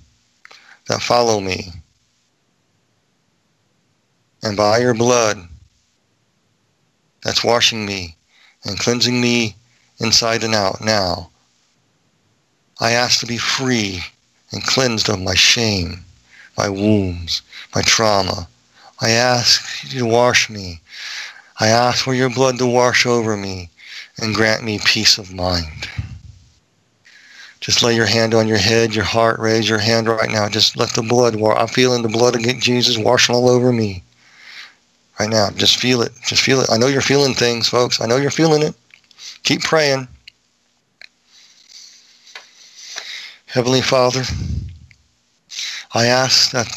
[0.88, 1.70] that follow me.
[4.46, 5.48] And by your blood
[7.24, 8.14] that's washing me
[8.64, 9.56] and cleansing me
[9.98, 11.30] inside and out now,
[12.78, 14.04] I ask to be free
[14.52, 16.04] and cleansed of my shame,
[16.56, 17.42] my wounds,
[17.74, 18.46] my trauma,
[19.00, 20.80] I ask you to wash me.
[21.58, 23.70] I ask for your blood to wash over me
[24.16, 25.88] and grant me peace of mind.
[27.58, 30.48] Just lay your hand on your head, your heart, raise your hand right now.
[30.48, 31.34] Just let the blood.
[31.34, 34.04] I'm feeling the blood of Jesus washing all over me
[35.18, 35.50] right now.
[35.50, 36.12] Just feel it.
[36.24, 36.70] Just feel it.
[36.70, 38.00] I know you're feeling things, folks.
[38.00, 38.74] I know you're feeling it.
[39.42, 40.08] Keep praying.
[43.46, 44.22] Heavenly Father,
[45.94, 46.68] I ask that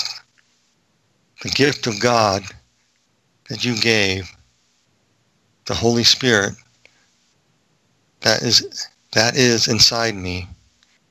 [1.42, 2.44] the gift of God
[3.50, 4.32] that you gave,
[5.66, 6.54] the Holy Spirit
[8.22, 10.48] that is that is inside me,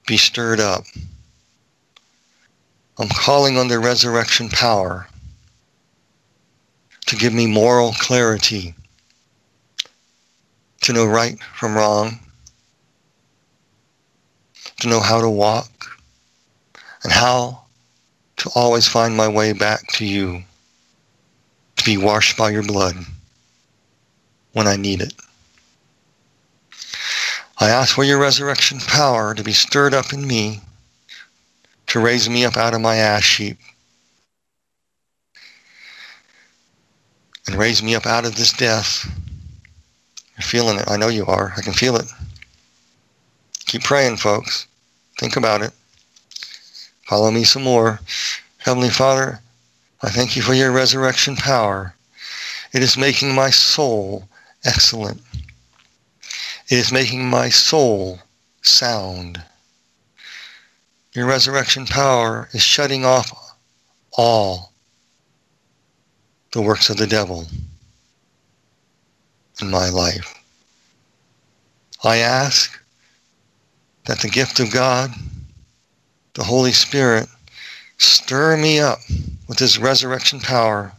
[0.07, 0.85] be stirred up.
[2.99, 5.09] I'm calling on the resurrection power
[7.09, 8.75] to give me moral clarity,
[10.83, 12.21] to know right from wrong,
[14.81, 15.71] to know how to walk,
[17.03, 17.63] and how
[18.37, 20.43] to always find my way back to you,
[21.77, 22.95] to be washed by your blood
[24.53, 25.15] when I need it.
[27.59, 30.61] I ask for your resurrection power to be stirred up in me,
[31.87, 33.57] to raise me up out of my ash heap,
[37.49, 39.11] and raise me up out of this death.
[40.37, 40.89] You're feeling it.
[40.89, 41.53] I know you are.
[41.57, 42.07] I can feel it.
[43.67, 44.67] Keep praying, folks.
[45.19, 45.73] Think about it.
[47.07, 48.01] Follow me some more.
[48.59, 49.41] Heavenly Father,
[50.03, 51.95] I thank you for your resurrection power.
[52.75, 54.29] It is making my soul
[54.65, 55.23] excellent.
[56.69, 58.21] It is making my soul
[58.61, 59.43] sound.
[61.15, 63.33] Your resurrection power is shutting off
[64.13, 64.73] all
[66.59, 67.47] the works of the devil
[69.63, 70.35] in my life.
[72.03, 72.83] I ask
[74.07, 75.13] that the gift of God,
[76.35, 77.29] the Holy Spirit,
[77.99, 78.99] stir me up
[79.47, 80.93] with his resurrection power,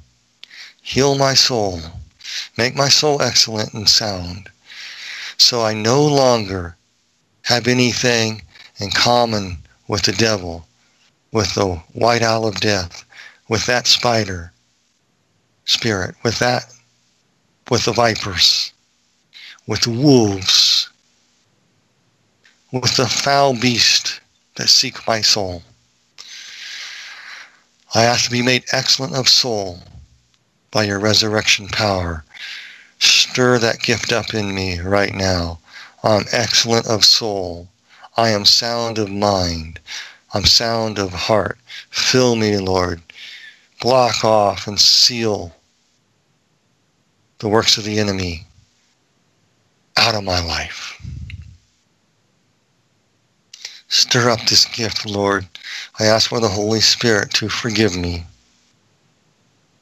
[0.81, 1.81] heal my soul,
[2.57, 4.47] make my soul excellent and sound,
[5.35, 6.77] so I no longer
[7.41, 8.43] have anything
[8.77, 9.57] in common
[9.89, 10.65] with the devil,
[11.33, 13.03] with the white owl of death,
[13.49, 14.53] with that spider
[15.69, 16.65] spirit, with that,
[17.69, 18.73] with the vipers,
[19.67, 20.89] with the wolves,
[22.71, 24.19] with the foul beast
[24.55, 25.61] that seek my soul.
[27.93, 29.79] I ask to be made excellent of soul
[30.71, 32.23] by your resurrection power.
[32.97, 35.59] Stir that gift up in me right now.
[36.03, 37.69] I'm excellent of soul.
[38.17, 39.79] I am sound of mind.
[40.33, 41.59] I'm sound of heart.
[41.91, 43.01] Fill me, Lord.
[43.81, 45.53] Block off and seal
[47.39, 48.45] the works of the enemy
[49.97, 51.01] out of my life.
[53.87, 55.47] Stir up this gift, Lord.
[55.99, 58.25] I ask for the Holy Spirit to forgive me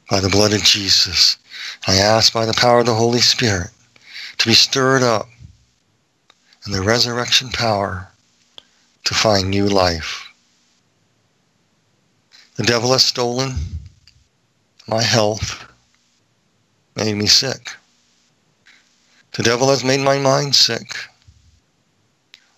[0.10, 1.38] by the blood of Jesus.
[1.86, 3.70] I ask by the power of the Holy Spirit
[4.38, 5.28] to be stirred up
[6.64, 8.10] and the resurrection power
[9.04, 10.28] to find new life.
[12.56, 13.56] The devil has stolen
[14.88, 15.67] my health,
[16.98, 17.72] made me sick.
[19.34, 20.96] The devil has made my mind sick.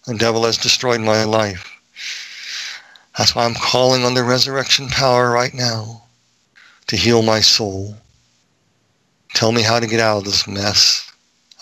[0.08, 1.70] The devil has destroyed my life.
[3.18, 6.04] That's why I'm calling on the resurrection power right now
[6.88, 7.98] to heal my soul.
[9.34, 11.12] Tell me how to get out of this mess.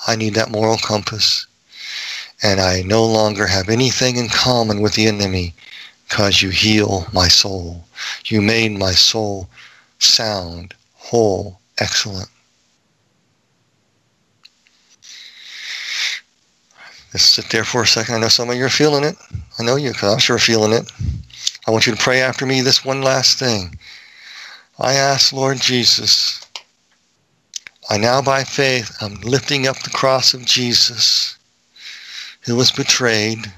[0.08, 1.48] I need that moral compass.
[2.44, 5.56] And I no longer have anything in common with the enemy
[6.08, 7.84] because you heal my soul.
[8.26, 9.50] You made my soul
[9.98, 12.30] sound, whole, excellent.
[17.18, 18.14] Just sit there for a second.
[18.14, 19.16] I know some of you are feeling it.
[19.58, 20.92] I know you, because I'm sure feeling it.
[21.66, 23.80] I want you to pray after me this one last thing.
[24.78, 26.46] I ask, Lord Jesus,
[27.90, 31.40] I now by faith I'm lifting up the cross of Jesus,
[32.42, 33.52] who was betrayed,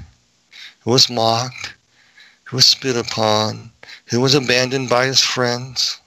[0.80, 1.74] who was mocked,
[2.45, 3.72] who was spit upon,
[4.05, 5.99] who was abandoned by his friends,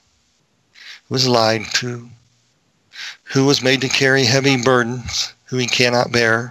[1.06, 2.08] who was lied to,
[3.24, 6.50] who was made to carry heavy burdens who he cannot bear,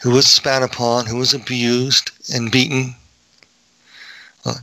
[0.00, 2.94] who was spat upon, who was abused and beaten,
[4.44, 4.54] uh,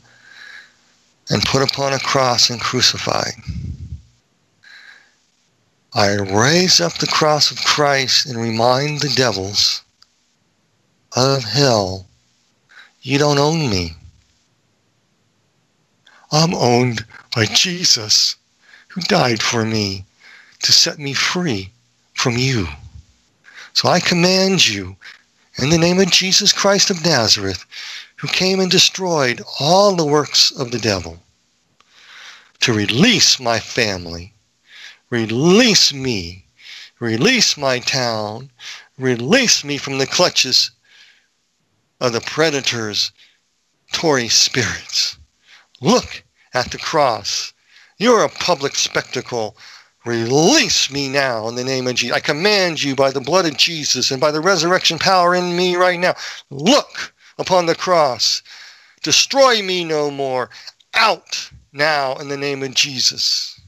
[1.30, 3.34] and put upon a cross and crucified.
[5.94, 9.82] I raise up the cross of Christ and remind the devils
[11.16, 12.06] of hell,
[13.02, 13.94] you don't own me.
[16.32, 18.36] I'm owned by Jesus,
[18.90, 20.06] who died for me
[20.64, 21.72] to set me free
[22.14, 22.68] from you.
[23.74, 24.98] So I command you,
[25.58, 27.66] in the name of Jesus Christ of Nazareth,
[28.18, 31.22] who came and destroyed all the works of the devil,
[32.60, 34.34] to release my family,
[35.10, 36.46] release me,
[37.00, 38.50] release my town,
[38.98, 40.72] release me from the clutches
[42.02, 43.12] of the predators,
[43.92, 45.18] Tory spirits.
[45.82, 47.54] Look at the cross.
[47.98, 49.56] You're a public spectacle.
[50.06, 52.16] Release me now in the name of Jesus.
[52.16, 55.76] I command you by the blood of Jesus and by the resurrection power in me
[55.76, 56.14] right now.
[56.52, 58.44] Look upon the cross.
[59.02, 60.52] Destroy me no more.
[60.94, 63.60] Out now in the name of Jesus.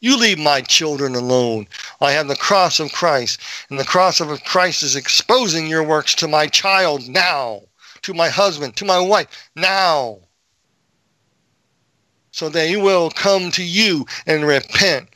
[0.00, 1.66] You leave my children alone.
[2.00, 6.14] I have the cross of Christ, and the cross of Christ is exposing your works
[6.16, 7.62] to my child now,
[8.02, 10.20] to my husband, to my wife now,
[12.38, 15.08] so they will come to you and repent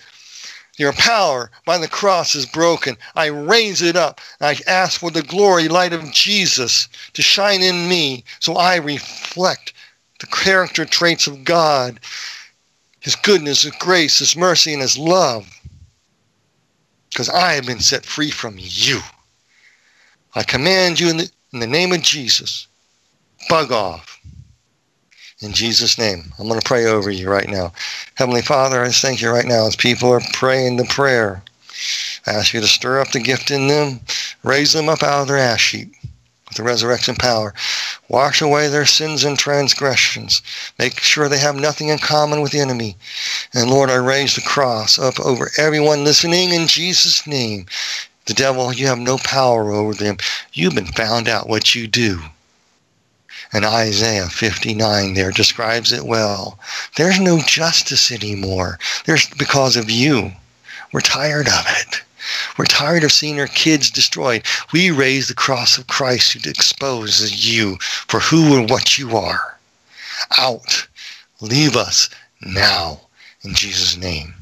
[0.79, 2.97] your power by the cross is broken.
[3.15, 4.21] I raise it up.
[4.41, 9.75] I ask for the glory light of Jesus to shine in me so I reflect
[10.21, 12.01] the character traits of God,
[13.01, 15.47] His goodness, His grace, His mercy, and His love.
[17.11, 19.01] Because I have been set free from you.
[20.35, 22.67] I command you in the, in the name of Jesus,
[23.51, 24.12] bug off.
[25.43, 27.73] In Jesus' name, I'm going to pray over you right now.
[28.15, 31.43] Heavenly Father, I thank you right now as people are praying the prayer.
[32.29, 34.01] I ask you to stir up the gift in them,
[34.45, 35.97] raise them up out of their ash heap
[36.47, 37.55] with the resurrection power.
[38.09, 40.43] Wash away their sins and transgressions.
[40.79, 42.97] Make sure they have nothing in common with the enemy.
[43.53, 47.67] And Lord, I raise the cross up over everyone listening in Jesus' name.
[48.27, 50.19] The devil, you have no power over them.
[50.53, 52.21] You've been found out what you do.
[53.53, 56.59] And Isaiah 59 there describes it well.
[56.97, 58.79] There's no justice anymore.
[59.05, 60.33] There's because of you.
[60.93, 62.03] We're tired of it.
[62.57, 64.45] We're tired of seeing our kids destroyed.
[64.73, 69.59] We raise the cross of Christ to expose you for who and what you are.
[70.39, 70.87] Out.
[71.41, 72.09] Leave us
[72.41, 73.01] now
[73.43, 74.35] in Jesus' name.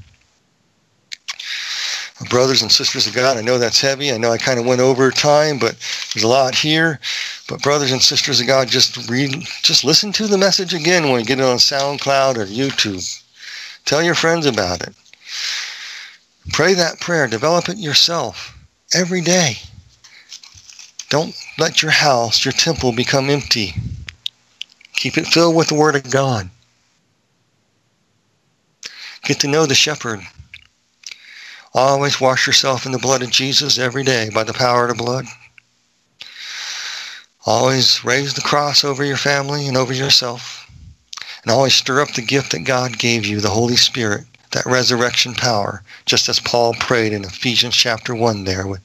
[2.29, 4.13] Brothers and sisters of God, I know that's heavy.
[4.13, 5.77] I know I kind of went over time, but
[6.13, 7.01] there's a lot here.
[7.49, 9.31] But brothers and sisters of God, just read,
[9.63, 13.23] just listen to the message again when you get it on SoundCloud or YouTube.
[13.87, 14.95] Tell your friends about it.
[16.53, 17.27] Pray that prayer.
[17.27, 18.57] Develop it yourself
[18.95, 19.57] every day.
[21.09, 23.75] Don't let your house, your temple, become empty.
[24.95, 26.51] Keep it filled with the Word of God.
[29.25, 30.21] Get to know the shepherd.
[31.73, 35.03] Always wash yourself in the blood of Jesus every day by the power of the
[35.03, 35.27] blood.
[37.47, 40.69] Always raise the cross over your family and over yourself.
[41.43, 45.35] And always stir up the gift that God gave you, the Holy Spirit, that resurrection
[45.35, 48.67] power, just as Paul prayed in Ephesians chapter 1 there.
[48.67, 48.81] Well,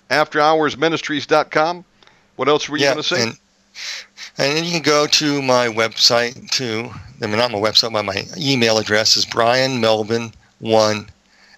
[0.09, 1.83] afterhoursministries.com.
[2.37, 3.23] What else were you yeah, going to say?
[3.23, 3.37] and
[4.37, 6.89] and then you can go to my website too.
[7.21, 11.07] I mean, not my website, but my email address is bryanmelvin1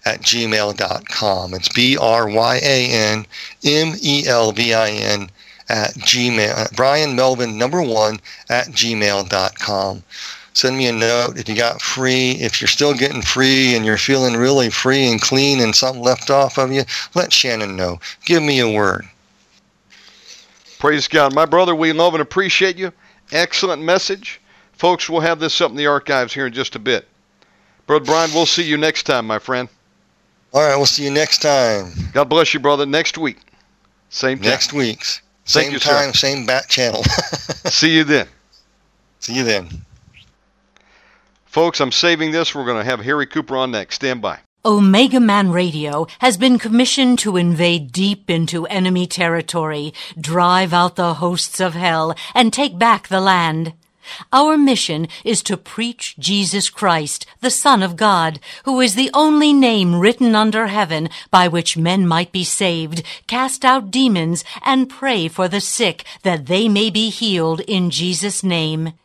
[0.04, 1.54] at gmail.com.
[1.54, 3.26] It's B R Y A N
[3.64, 5.30] M E L V I N
[5.68, 6.56] at gmail.
[6.56, 8.20] uh, Bryan Melvin number one
[8.50, 10.02] at gmail.com.
[10.54, 12.32] Send me a note if you got free.
[12.32, 16.30] If you're still getting free and you're feeling really free and clean and something left
[16.30, 17.98] off of you, let Shannon know.
[18.24, 19.04] Give me a word.
[20.78, 21.34] Praise God.
[21.34, 22.92] My brother, we love and appreciate you.
[23.32, 24.40] Excellent message.
[24.74, 27.08] Folks, we'll have this up in the archives here in just a bit.
[27.86, 29.68] Brother Bryan, we'll see you next time, my friend.
[30.52, 31.92] All right, we'll see you next time.
[32.12, 32.86] God bless you, brother.
[32.86, 33.38] Next week.
[34.10, 34.50] Same time.
[34.50, 35.20] Next week's.
[35.46, 35.90] Same you, sir.
[35.90, 37.02] time, same bat channel.
[37.66, 38.26] See you then.
[39.20, 39.68] see you then.
[41.54, 42.52] Folks, I'm saving this.
[42.52, 43.94] We're going to have Harry Cooper on next.
[43.94, 44.40] Stand by.
[44.64, 51.14] Omega Man Radio has been commissioned to invade deep into enemy territory, drive out the
[51.14, 53.72] hosts of hell, and take back the land.
[54.32, 59.52] Our mission is to preach Jesus Christ, the Son of God, who is the only
[59.52, 65.28] name written under heaven by which men might be saved, cast out demons, and pray
[65.28, 68.94] for the sick that they may be healed in Jesus' name.